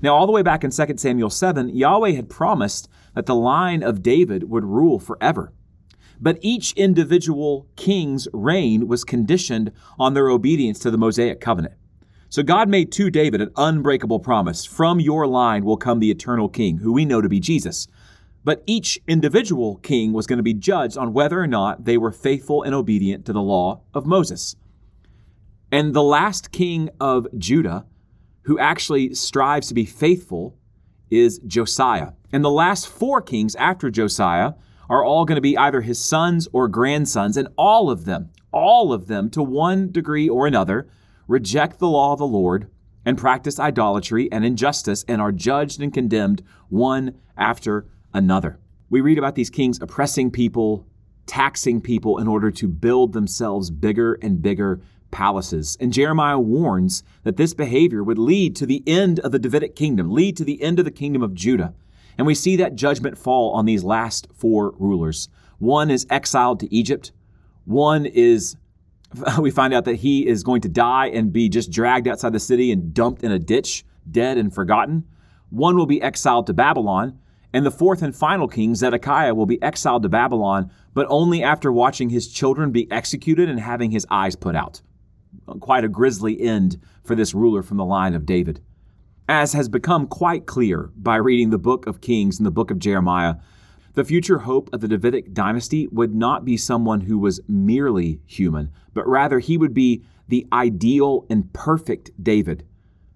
Now, 0.00 0.14
all 0.14 0.26
the 0.26 0.32
way 0.32 0.42
back 0.42 0.62
in 0.62 0.70
2 0.70 0.96
Samuel 0.96 1.30
7, 1.30 1.70
Yahweh 1.70 2.12
had 2.12 2.28
promised 2.28 2.88
that 3.14 3.26
the 3.26 3.34
line 3.34 3.82
of 3.82 4.02
David 4.02 4.48
would 4.48 4.64
rule 4.64 4.98
forever. 4.98 5.52
But 6.20 6.38
each 6.40 6.72
individual 6.72 7.66
king's 7.76 8.28
reign 8.32 8.88
was 8.88 9.04
conditioned 9.04 9.72
on 9.98 10.14
their 10.14 10.28
obedience 10.28 10.78
to 10.80 10.90
the 10.90 10.98
Mosaic 10.98 11.40
covenant. 11.40 11.74
So 12.28 12.42
God 12.42 12.68
made 12.68 12.92
to 12.92 13.10
David 13.10 13.40
an 13.40 13.52
unbreakable 13.56 14.20
promise 14.20 14.64
From 14.64 15.00
your 15.00 15.26
line 15.26 15.64
will 15.64 15.76
come 15.76 15.98
the 15.98 16.10
eternal 16.10 16.48
king, 16.48 16.78
who 16.78 16.92
we 16.92 17.04
know 17.04 17.20
to 17.20 17.28
be 17.28 17.40
Jesus. 17.40 17.88
But 18.44 18.62
each 18.66 19.00
individual 19.06 19.76
king 19.76 20.12
was 20.12 20.26
going 20.26 20.36
to 20.38 20.42
be 20.42 20.54
judged 20.54 20.96
on 20.96 21.12
whether 21.12 21.40
or 21.40 21.46
not 21.46 21.84
they 21.84 21.98
were 21.98 22.12
faithful 22.12 22.62
and 22.62 22.74
obedient 22.74 23.24
to 23.26 23.32
the 23.32 23.42
law 23.42 23.80
of 23.94 24.06
Moses. 24.06 24.56
And 25.72 25.92
the 25.94 26.02
last 26.02 26.50
king 26.52 26.88
of 27.00 27.26
Judah 27.36 27.84
who 28.48 28.58
actually 28.58 29.12
strives 29.12 29.68
to 29.68 29.74
be 29.74 29.84
faithful 29.84 30.56
is 31.10 31.38
Josiah. 31.40 32.12
And 32.32 32.42
the 32.42 32.50
last 32.50 32.88
four 32.88 33.20
kings 33.20 33.54
after 33.56 33.90
Josiah 33.90 34.54
are 34.88 35.04
all 35.04 35.26
going 35.26 35.36
to 35.36 35.42
be 35.42 35.58
either 35.58 35.82
his 35.82 36.02
sons 36.02 36.48
or 36.54 36.66
grandsons, 36.66 37.36
and 37.36 37.48
all 37.58 37.90
of 37.90 38.06
them, 38.06 38.30
all 38.50 38.94
of 38.94 39.06
them, 39.06 39.28
to 39.30 39.42
one 39.42 39.92
degree 39.92 40.30
or 40.30 40.46
another, 40.46 40.88
reject 41.26 41.78
the 41.78 41.88
law 41.88 42.14
of 42.14 42.20
the 42.20 42.26
Lord 42.26 42.70
and 43.04 43.18
practice 43.18 43.60
idolatry 43.60 44.32
and 44.32 44.46
injustice 44.46 45.04
and 45.06 45.20
are 45.20 45.30
judged 45.30 45.82
and 45.82 45.92
condemned 45.92 46.42
one 46.70 47.20
after 47.36 47.86
another. 48.14 48.58
We 48.88 49.02
read 49.02 49.18
about 49.18 49.34
these 49.34 49.50
kings 49.50 49.78
oppressing 49.82 50.30
people, 50.30 50.86
taxing 51.26 51.82
people 51.82 52.16
in 52.16 52.26
order 52.26 52.50
to 52.52 52.66
build 52.66 53.12
themselves 53.12 53.70
bigger 53.70 54.14
and 54.22 54.40
bigger 54.40 54.80
palaces. 55.10 55.76
And 55.80 55.92
Jeremiah 55.92 56.38
warns 56.38 57.02
that 57.24 57.36
this 57.36 57.54
behavior 57.54 58.02
would 58.02 58.18
lead 58.18 58.56
to 58.56 58.66
the 58.66 58.82
end 58.86 59.20
of 59.20 59.32
the 59.32 59.38
Davidic 59.38 59.74
kingdom, 59.74 60.10
lead 60.10 60.36
to 60.36 60.44
the 60.44 60.62
end 60.62 60.78
of 60.78 60.84
the 60.84 60.90
kingdom 60.90 61.22
of 61.22 61.34
Judah. 61.34 61.74
And 62.16 62.26
we 62.26 62.34
see 62.34 62.56
that 62.56 62.74
judgment 62.74 63.16
fall 63.16 63.52
on 63.52 63.64
these 63.64 63.84
last 63.84 64.28
four 64.34 64.74
rulers. 64.78 65.28
One 65.58 65.90
is 65.90 66.06
exiled 66.10 66.60
to 66.60 66.74
Egypt. 66.74 67.12
One 67.64 68.06
is, 68.06 68.56
we 69.38 69.50
find 69.50 69.72
out 69.72 69.84
that 69.84 69.96
he 69.96 70.26
is 70.26 70.42
going 70.42 70.60
to 70.62 70.68
die 70.68 71.06
and 71.06 71.32
be 71.32 71.48
just 71.48 71.70
dragged 71.70 72.08
outside 72.08 72.32
the 72.32 72.40
city 72.40 72.72
and 72.72 72.92
dumped 72.92 73.22
in 73.22 73.30
a 73.30 73.38
ditch, 73.38 73.84
dead 74.10 74.36
and 74.36 74.52
forgotten. 74.52 75.04
One 75.50 75.76
will 75.76 75.86
be 75.86 76.02
exiled 76.02 76.46
to 76.48 76.54
Babylon. 76.54 77.18
And 77.50 77.64
the 77.64 77.70
fourth 77.70 78.02
and 78.02 78.14
final 78.14 78.46
king, 78.46 78.74
Zedekiah, 78.74 79.34
will 79.34 79.46
be 79.46 79.62
exiled 79.62 80.02
to 80.02 80.10
Babylon, 80.10 80.70
but 80.92 81.06
only 81.08 81.42
after 81.42 81.72
watching 81.72 82.10
his 82.10 82.28
children 82.28 82.72
be 82.72 82.90
executed 82.92 83.48
and 83.48 83.58
having 83.58 83.90
his 83.90 84.06
eyes 84.10 84.36
put 84.36 84.54
out 84.54 84.82
quite 85.60 85.84
a 85.84 85.88
grisly 85.88 86.40
end 86.40 86.80
for 87.04 87.14
this 87.14 87.34
ruler 87.34 87.62
from 87.62 87.76
the 87.76 87.84
line 87.84 88.14
of 88.14 88.26
David. 88.26 88.60
As 89.28 89.52
has 89.52 89.68
become 89.68 90.06
quite 90.06 90.46
clear 90.46 90.90
by 90.96 91.16
reading 91.16 91.50
the 91.50 91.58
book 91.58 91.86
of 91.86 92.00
Kings 92.00 92.38
and 92.38 92.46
the 92.46 92.50
book 92.50 92.70
of 92.70 92.78
Jeremiah, 92.78 93.34
the 93.94 94.04
future 94.04 94.38
hope 94.38 94.70
of 94.72 94.80
the 94.80 94.88
Davidic 94.88 95.34
dynasty 95.34 95.88
would 95.88 96.14
not 96.14 96.44
be 96.44 96.56
someone 96.56 97.02
who 97.02 97.18
was 97.18 97.40
merely 97.48 98.20
human, 98.26 98.70
but 98.94 99.06
rather 99.08 99.38
he 99.38 99.58
would 99.58 99.74
be 99.74 100.02
the 100.28 100.46
ideal 100.52 101.26
and 101.28 101.52
perfect 101.52 102.10
David, 102.22 102.64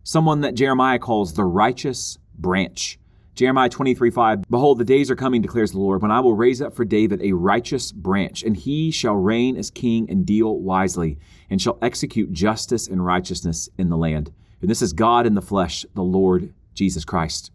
someone 0.03 0.40
that 0.40 0.55
Jeremiah 0.55 0.99
calls 0.99 1.35
the 1.35 1.45
righteous 1.45 2.18
branch. 2.35 2.99
Jeremiah 3.35 3.71
23 3.71 4.11
5, 4.11 4.42
Behold, 4.51 4.79
the 4.79 4.85
days 4.85 5.11
are 5.11 5.16
coming, 5.16 5.40
declares 5.40 5.73
the 5.73 5.79
Lord, 5.79 6.03
when 6.03 6.11
I 6.11 6.21
will 6.21 6.35
raise 6.35 6.61
up 6.61 6.75
for 6.75 6.85
David 6.85 7.23
a 7.23 7.33
righteous 7.33 7.90
branch, 7.90 8.42
and 8.42 8.57
he 8.57 8.90
shall 8.90 9.14
reign 9.14 9.57
as 9.57 9.71
king 9.71 10.11
and 10.11 10.27
deal 10.27 10.59
wisely, 10.59 11.18
and 11.53 11.61
shall 11.61 11.79
execute 11.83 12.33
justice 12.33 12.88
and 12.88 13.05
righteousness 13.05 13.69
in 13.77 13.91
the 13.91 13.97
land. 13.97 14.33
And 14.62 14.71
this 14.71 14.81
is 14.81 14.95
God 14.95 15.27
in 15.27 15.35
the 15.35 15.43
flesh, 15.43 15.85
the 15.95 16.03
Lord 16.03 16.55
Jesus 16.73 17.05
Christ. 17.05 17.53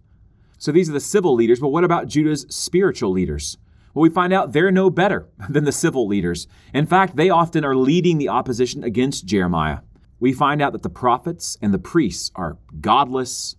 So 0.59 0.71
these 0.71 0.87
are 0.87 0.93
the 0.93 0.99
civil 0.99 1.33
leaders, 1.33 1.59
but 1.59 1.69
what 1.69 1.83
about 1.83 2.07
Judah's 2.07 2.45
spiritual 2.47 3.09
leaders? 3.09 3.57
Well, 3.95 4.03
we 4.03 4.11
find 4.11 4.33
out 4.33 4.53
they're 4.53 4.69
no 4.69 4.91
better 4.91 5.27
than 5.49 5.63
the 5.63 5.71
civil 5.71 6.05
leaders. 6.05 6.47
In 6.75 6.85
fact, 6.85 7.15
they 7.15 7.31
often 7.31 7.65
are 7.65 7.75
leading 7.75 8.19
the 8.19 8.29
opposition 8.29 8.83
against 8.83 9.25
Jeremiah. 9.25 9.79
We 10.19 10.31
find 10.31 10.61
out 10.61 10.73
that 10.73 10.83
the 10.83 10.89
prophets 10.89 11.57
and 11.59 11.73
the 11.73 11.79
priests 11.79 12.31
are 12.35 12.59
godless, 12.79 13.55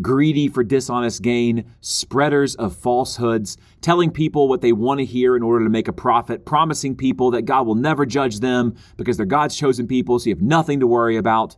greedy 0.00 0.48
for 0.48 0.64
dishonest 0.64 1.22
gain, 1.22 1.64
spreaders 1.80 2.54
of 2.54 2.76
falsehoods, 2.76 3.56
telling 3.80 4.10
people 4.10 4.48
what 4.48 4.60
they 4.60 4.72
want 4.72 4.98
to 4.98 5.04
hear 5.04 5.36
in 5.36 5.42
order 5.42 5.64
to 5.64 5.70
make 5.70 5.88
a 5.88 5.92
profit, 5.92 6.46
promising 6.46 6.96
people 6.96 7.30
that 7.32 7.42
God 7.42 7.66
will 7.66 7.74
never 7.74 8.06
judge 8.06 8.40
them 8.40 8.74
because 8.96 9.16
they're 9.16 9.26
God's 9.26 9.56
chosen 9.56 9.86
people, 9.86 10.18
so 10.18 10.30
you 10.30 10.34
have 10.34 10.42
nothing 10.42 10.80
to 10.80 10.86
worry 10.86 11.16
about. 11.16 11.56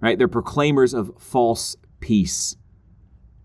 Right? 0.00 0.18
They're 0.18 0.28
proclaimers 0.28 0.94
of 0.94 1.10
false 1.18 1.76
peace. 2.00 2.56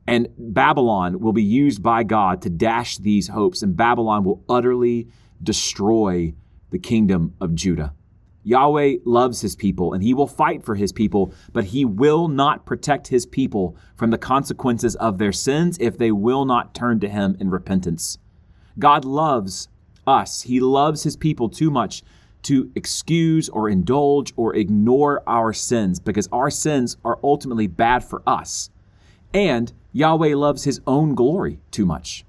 And 0.08 0.28
Babylon 0.38 1.20
will 1.20 1.34
be 1.34 1.44
used 1.44 1.82
by 1.82 2.04
God 2.04 2.42
to 2.42 2.50
dash 2.50 2.98
these 2.98 3.30
hopes, 3.30 3.62
and 3.62 3.76
Babylon 3.76 4.24
will 4.24 4.44
utterly 4.50 5.08
destroy 5.42 6.34
the 6.72 6.80
kingdom 6.80 7.36
of 7.40 7.56
Judah. 7.56 7.94
Yahweh 8.44 8.98
loves 9.06 9.42
his 9.42 9.56
people 9.56 9.94
and 9.94 10.04
he 10.04 10.14
will 10.14 10.28
fight 10.28 10.64
for 10.64 10.76
his 10.76 10.92
people, 10.92 11.34
but 11.54 11.66
he 11.66 11.86
will 11.86 12.28
not 12.28 12.66
protect 12.66 13.08
his 13.08 13.26
people 13.26 13.76
from 13.96 14.10
the 14.10 14.18
consequences 14.18 14.96
of 14.96 15.18
their 15.18 15.32
sins 15.32 15.78
if 15.80 15.98
they 15.98 16.12
will 16.12 16.46
not 16.46 16.74
turn 16.74 17.00
to 17.00 17.10
him 17.10 17.36
in 17.40 17.50
repentance. 17.50 18.18
God 18.80 19.06
loves 19.06 19.68
us. 20.08 20.42
He 20.44 20.60
loves 20.60 21.04
his 21.04 21.16
people 21.16 21.50
too 21.50 21.70
much 21.70 22.04
to 22.44 22.72
excuse 22.76 23.50
or 23.50 23.70
indulge 23.70 24.34
or 24.36 24.56
ignore 24.56 25.22
our 25.28 25.54
sins 25.54 26.00
because 26.00 26.28
our 26.32 26.50
sins 26.50 26.98
are 27.06 27.20
ultimately 27.24 27.68
bad 27.68 28.04
for 28.04 28.24
us. 28.26 28.70
And 29.34 29.72
Yahweh 29.94 30.36
loves 30.36 30.64
his 30.64 30.82
own 30.88 31.14
glory 31.16 31.60
too 31.70 31.86
much. 31.86 32.26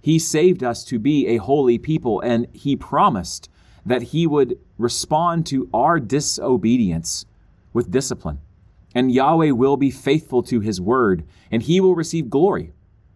He 0.00 0.18
saved 0.18 0.62
us 0.62 0.84
to 0.84 0.98
be 0.98 1.26
a 1.26 1.36
holy 1.36 1.76
people, 1.76 2.20
and 2.20 2.46
he 2.52 2.76
promised 2.76 3.50
that 3.88 4.02
he 4.02 4.26
would 4.26 4.58
respond 4.76 5.46
to 5.46 5.68
our 5.72 5.98
disobedience 5.98 7.24
with 7.72 7.90
discipline. 7.90 8.38
And 8.94 9.12
Yahweh 9.12 9.50
will 9.50 9.76
be 9.76 9.90
faithful 9.90 10.42
to 10.44 10.60
his 10.60 10.80
word, 10.80 11.24
and 11.50 11.62
he 11.62 11.80
will 11.80 11.94
receive 11.94 12.30
glory. 12.30 12.72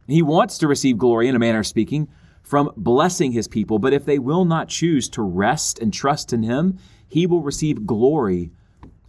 He 0.07 0.23
wants 0.23 0.59
to 0.59 0.69
receive 0.69 0.99
glory, 0.99 1.29
in 1.29 1.37
a 1.37 1.39
manner 1.39 1.61
of 1.61 1.67
speaking, 1.67 2.09
from 2.43 2.73
blessing 2.77 3.33
his 3.33 3.49
people, 3.49 3.79
but 3.79 3.93
if 3.93 4.05
they 4.05 4.19
will 4.19 4.45
not 4.45 4.69
choose 4.69 5.09
to 5.11 5.23
rest 5.23 5.79
and 5.79 5.93
trust 5.93 6.33
in 6.33 6.43
him, 6.43 6.79
he 7.07 7.27
will 7.27 7.43
receive 7.43 7.87
glory 7.87 8.51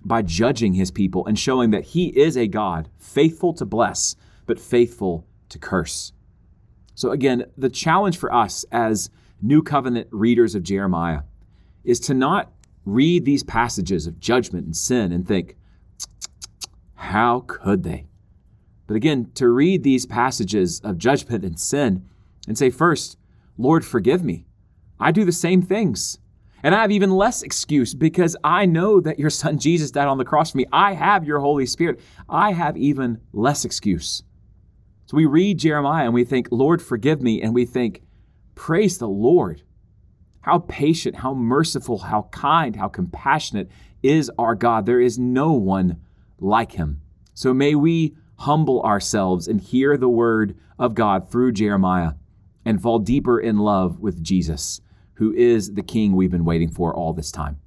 by 0.05 0.21
judging 0.21 0.73
his 0.73 0.91
people 0.91 1.25
and 1.25 1.39
showing 1.39 1.71
that 1.71 1.85
he 1.85 2.07
is 2.07 2.37
a 2.37 2.47
God 2.47 2.89
faithful 2.97 3.53
to 3.53 3.65
bless, 3.65 4.15
but 4.45 4.59
faithful 4.59 5.25
to 5.49 5.57
curse. 5.57 6.13
So, 6.95 7.11
again, 7.11 7.45
the 7.57 7.69
challenge 7.69 8.17
for 8.17 8.33
us 8.33 8.65
as 8.71 9.09
New 9.41 9.63
Covenant 9.63 10.07
readers 10.11 10.55
of 10.55 10.63
Jeremiah 10.63 11.21
is 11.83 11.99
to 12.01 12.13
not 12.13 12.51
read 12.85 13.25
these 13.25 13.43
passages 13.43 14.07
of 14.07 14.19
judgment 14.19 14.65
and 14.65 14.75
sin 14.75 15.11
and 15.11 15.27
think, 15.27 15.55
how 16.95 17.41
could 17.47 17.83
they? 17.83 18.07
But 18.87 18.95
again, 18.95 19.31
to 19.35 19.47
read 19.47 19.83
these 19.83 20.05
passages 20.05 20.79
of 20.81 20.97
judgment 20.97 21.43
and 21.43 21.59
sin 21.59 22.07
and 22.47 22.57
say, 22.57 22.69
first, 22.69 23.17
Lord, 23.57 23.85
forgive 23.85 24.23
me. 24.23 24.45
I 24.99 25.11
do 25.11 25.25
the 25.25 25.31
same 25.31 25.61
things. 25.61 26.19
And 26.63 26.73
I 26.73 26.81
have 26.81 26.91
even 26.91 27.11
less 27.11 27.43
excuse 27.43 27.93
because 27.93 28.37
I 28.43 28.65
know 28.65 29.01
that 29.01 29.19
your 29.19 29.29
son 29.29 29.57
Jesus 29.57 29.91
died 29.91 30.07
on 30.07 30.17
the 30.17 30.25
cross 30.25 30.51
for 30.51 30.57
me. 30.57 30.65
I 30.71 30.93
have 30.93 31.25
your 31.25 31.39
Holy 31.39 31.65
Spirit. 31.65 31.99
I 32.29 32.53
have 32.53 32.77
even 32.77 33.19
less 33.33 33.65
excuse. 33.65 34.23
So 35.05 35.17
we 35.17 35.25
read 35.25 35.59
Jeremiah 35.59 36.05
and 36.05 36.13
we 36.13 36.23
think, 36.23 36.47
Lord, 36.51 36.81
forgive 36.81 37.21
me. 37.21 37.41
And 37.41 37.53
we 37.53 37.65
think, 37.65 38.01
praise 38.55 38.97
the 38.97 39.09
Lord. 39.09 39.63
How 40.43 40.59
patient, 40.59 41.17
how 41.17 41.33
merciful, 41.33 41.99
how 41.99 42.27
kind, 42.31 42.75
how 42.75 42.89
compassionate 42.89 43.69
is 44.01 44.29
our 44.37 44.55
God. 44.55 44.85
There 44.85 45.01
is 45.01 45.17
no 45.17 45.53
one 45.53 46.01
like 46.39 46.73
him. 46.73 47.01
So 47.33 47.53
may 47.53 47.75
we 47.75 48.15
humble 48.39 48.81
ourselves 48.83 49.47
and 49.47 49.61
hear 49.61 49.97
the 49.97 50.09
word 50.09 50.57
of 50.77 50.95
God 50.95 51.31
through 51.31 51.53
Jeremiah 51.53 52.13
and 52.65 52.81
fall 52.81 52.99
deeper 52.99 53.39
in 53.39 53.57
love 53.57 53.99
with 53.99 54.21
Jesus, 54.21 54.81
who 55.15 55.33
is 55.33 55.73
the 55.73 55.81
King 55.81 56.13
we've 56.13 56.31
been 56.31 56.45
waiting 56.45 56.69
for 56.69 56.93
all 56.93 57.13
this 57.13 57.31
time. 57.31 57.59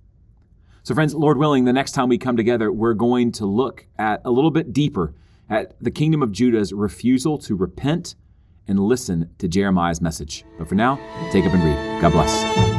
So, 0.83 0.95
friends, 0.95 1.15
Lord 1.15 1.39
willing, 1.39 1.65
the 1.65 1.73
next 1.73 1.93
time 1.93 2.09
we 2.09 2.19
come 2.19 2.37
together, 2.37 2.71
we're 2.71 2.95
going 2.95 3.33
to 3.33 3.47
look 3.47 3.87
at 3.99 4.21
a 4.25 4.31
little 4.31 4.51
bit 4.51 4.73
deeper 4.73 5.15
at 5.49 5.75
the 5.83 5.91
kingdom 5.91 6.23
of 6.23 6.31
Judah's 6.31 6.73
refusal 6.73 7.39
to 7.39 7.57
repent 7.57 8.15
and 8.69 8.79
listen 8.79 9.31
to 9.39 9.49
Jeremiah's 9.49 10.01
message. 10.01 10.45
But 10.59 10.69
for 10.69 10.75
now, 10.75 10.97
take 11.33 11.45
up 11.45 11.55
and 11.55 11.63
read. 11.63 12.01
God 12.01 12.13
bless. 12.13 12.76